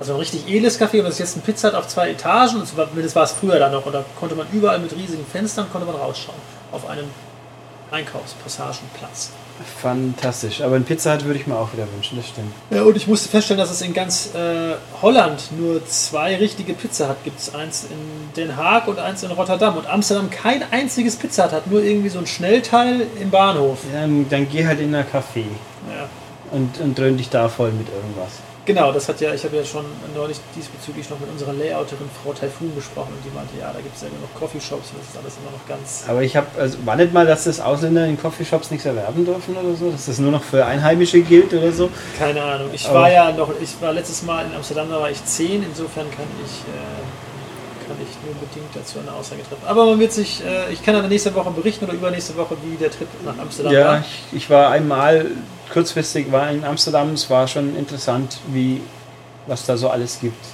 Also 0.00 0.14
ein 0.14 0.18
richtig 0.18 0.48
edles 0.48 0.80
Café 0.80 0.98
und 1.00 1.04
das 1.04 1.14
ist 1.14 1.18
jetzt 1.18 1.36
ein 1.36 1.42
Pizza 1.42 1.68
Hut 1.68 1.74
auf 1.74 1.86
zwei 1.88 2.10
Etagen 2.10 2.56
und 2.56 2.62
das 3.02 3.14
war 3.14 3.22
es 3.24 3.32
früher 3.32 3.58
dann 3.58 3.72
noch 3.72 3.84
und 3.84 3.92
da 3.92 4.02
konnte 4.18 4.34
man 4.34 4.46
überall 4.50 4.78
mit 4.78 4.96
riesigen 4.96 5.26
Fenstern 5.26 5.66
konnte 5.70 5.86
man 5.86 5.96
rausschauen 5.96 6.38
auf 6.72 6.88
einem 6.88 7.04
Einkaufspassagenplatz. 7.90 9.30
Fantastisch. 9.82 10.62
Aber 10.62 10.76
ein 10.76 10.84
Pizza 10.84 11.14
Hut 11.14 11.24
würde 11.24 11.38
ich 11.38 11.46
mir 11.46 11.56
auch 11.56 11.72
wieder 11.72 11.86
wünschen, 11.94 12.16
das 12.16 12.28
stimmt. 12.28 12.52
Ja, 12.70 12.82
und 12.82 12.96
ich 12.96 13.06
musste 13.06 13.28
feststellen, 13.28 13.58
dass 13.60 13.70
es 13.70 13.82
in 13.82 13.92
ganz 13.92 14.34
äh, 14.34 14.74
Holland 15.02 15.50
nur 15.58 15.84
zwei 15.86 16.36
richtige 16.36 16.72
Pizza 16.74 17.08
Hut 17.08 17.16
gibt. 17.24 17.54
Eins 17.54 17.84
in 17.84 18.32
Den 18.36 18.56
Haag 18.56 18.88
und 18.88 18.98
eins 18.98 19.22
in 19.22 19.30
Rotterdam. 19.30 19.76
Und 19.76 19.86
Amsterdam 19.86 20.30
kein 20.30 20.64
einziges 20.72 21.16
Pizza 21.16 21.44
Hut 21.46 21.52
hat, 21.52 21.66
nur 21.70 21.82
irgendwie 21.82 22.08
so 22.08 22.18
ein 22.18 22.26
Schnellteil 22.26 23.06
im 23.20 23.30
Bahnhof. 23.30 23.78
Ja, 23.92 24.00
Dann, 24.02 24.26
dann 24.28 24.48
geh 24.48 24.66
halt 24.66 24.80
in 24.80 24.94
ein 24.94 25.04
Café 25.04 25.44
Ja. 25.88 26.08
und, 26.52 26.78
und 26.80 26.98
dröhn 26.98 27.16
dich 27.16 27.28
da 27.30 27.48
voll 27.48 27.72
mit 27.72 27.88
irgendwas. 27.88 28.30
Genau, 28.74 28.92
das 28.92 29.08
hat 29.08 29.20
ja, 29.20 29.34
ich 29.34 29.42
habe 29.44 29.56
ja 29.56 29.64
schon 29.64 29.84
neulich 30.14 30.38
diesbezüglich 30.56 31.08
noch 31.10 31.18
mit 31.18 31.28
unserer 31.30 31.52
Layouterin 31.52 32.08
Frau 32.22 32.32
Taifun 32.32 32.74
gesprochen 32.74 33.12
und 33.16 33.24
die 33.24 33.34
meinte, 33.34 33.58
ja, 33.58 33.72
da 33.72 33.80
gibt 33.80 33.96
es 33.96 34.02
ja 34.02 34.08
immer 34.08 34.18
noch 34.20 34.32
Coffeeshops 34.38 34.90
und 34.90 34.98
das 35.00 35.08
ist 35.08 35.16
alles 35.20 35.34
immer 35.42 35.50
noch 35.50 35.66
ganz. 35.68 36.04
Aber 36.08 36.22
ich 36.22 36.36
habe, 36.36 36.46
also 36.58 36.78
war 36.84 36.96
nicht 36.96 37.12
mal, 37.12 37.26
dass 37.26 37.44
das 37.44 37.60
Ausländer 37.60 38.06
in 38.06 38.20
Coffeeshops 38.20 38.70
nichts 38.70 38.86
erwerben 38.86 39.24
dürfen 39.24 39.56
oder 39.56 39.74
so? 39.74 39.90
Dass 39.90 40.06
das 40.06 40.18
nur 40.18 40.30
noch 40.30 40.42
für 40.42 40.64
Einheimische 40.64 41.20
gilt 41.22 41.52
oder 41.52 41.72
so? 41.72 41.90
Keine 42.18 42.42
Ahnung. 42.42 42.68
Ich 42.72 42.86
Aber- 42.88 43.00
war 43.00 43.10
ja 43.12 43.32
noch, 43.32 43.50
ich 43.60 43.74
war 43.80 43.92
letztes 43.92 44.22
Mal 44.22 44.46
in 44.46 44.54
Amsterdam, 44.54 44.88
da 44.90 45.00
war 45.00 45.10
ich 45.10 45.24
zehn, 45.24 45.62
insofern 45.62 46.10
kann 46.10 46.26
ich, 46.44 46.52
äh, 46.72 47.29
kann 47.90 47.98
ich 48.06 48.24
nur 48.24 48.34
bedingt 48.34 48.70
dazu 48.74 48.98
eine 49.00 49.12
Aussage 49.12 49.42
treffen. 49.42 49.62
Aber 49.66 49.84
man 49.86 49.98
wird 49.98 50.12
sich, 50.12 50.42
äh, 50.44 50.72
ich 50.72 50.82
kann 50.84 50.94
dann 50.94 51.08
nächste 51.08 51.34
Woche 51.34 51.50
berichten 51.50 51.84
oder 51.84 51.94
übernächste 51.94 52.36
Woche, 52.36 52.56
wie 52.64 52.76
der 52.76 52.90
Trip 52.90 53.08
nach 53.24 53.36
Amsterdam 53.38 53.72
Ja, 53.72 53.84
war. 53.86 54.00
ich, 54.00 54.36
ich 54.36 54.50
war 54.50 54.70
einmal 54.70 55.26
kurzfristig 55.72 56.30
war 56.32 56.50
in 56.50 56.64
Amsterdam. 56.64 57.12
Es 57.14 57.28
war 57.30 57.46
schon 57.48 57.76
interessant, 57.76 58.38
wie 58.52 58.80
was 59.46 59.66
da 59.66 59.76
so 59.76 59.88
alles 59.88 60.18
gibt. 60.20 60.44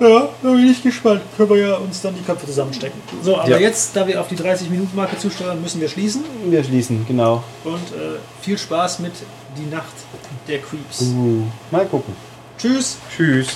Ja, 0.00 0.28
da 0.42 0.50
bin 0.52 0.70
ich 0.70 0.80
gespannt. 0.82 1.22
Können 1.36 1.50
wir 1.50 1.56
ja 1.56 1.74
uns 1.74 2.00
dann 2.00 2.14
die 2.14 2.22
Köpfe 2.22 2.46
zusammenstecken. 2.46 3.00
So, 3.22 3.36
aber 3.36 3.48
Ja. 3.50 3.58
jetzt, 3.58 3.96
da 3.96 4.06
wir 4.06 4.20
auf 4.20 4.28
die 4.28 4.36
30-Minuten-Marke 4.36 5.18
zusteuern, 5.18 5.60
müssen 5.60 5.80
wir 5.80 5.88
schließen. 5.88 6.22
Wir 6.46 6.62
schließen, 6.62 7.04
genau. 7.06 7.42
Und 7.64 7.74
äh, 7.74 8.18
viel 8.40 8.56
Spaß 8.56 9.00
mit 9.00 9.12
Die 9.56 9.66
Nacht 9.74 9.92
der 10.46 10.58
Creeps. 10.60 11.00
Uh, 11.02 11.42
mal 11.72 11.84
gucken. 11.86 12.14
Tschüss! 12.58 12.98
Tschüss. 13.14 13.48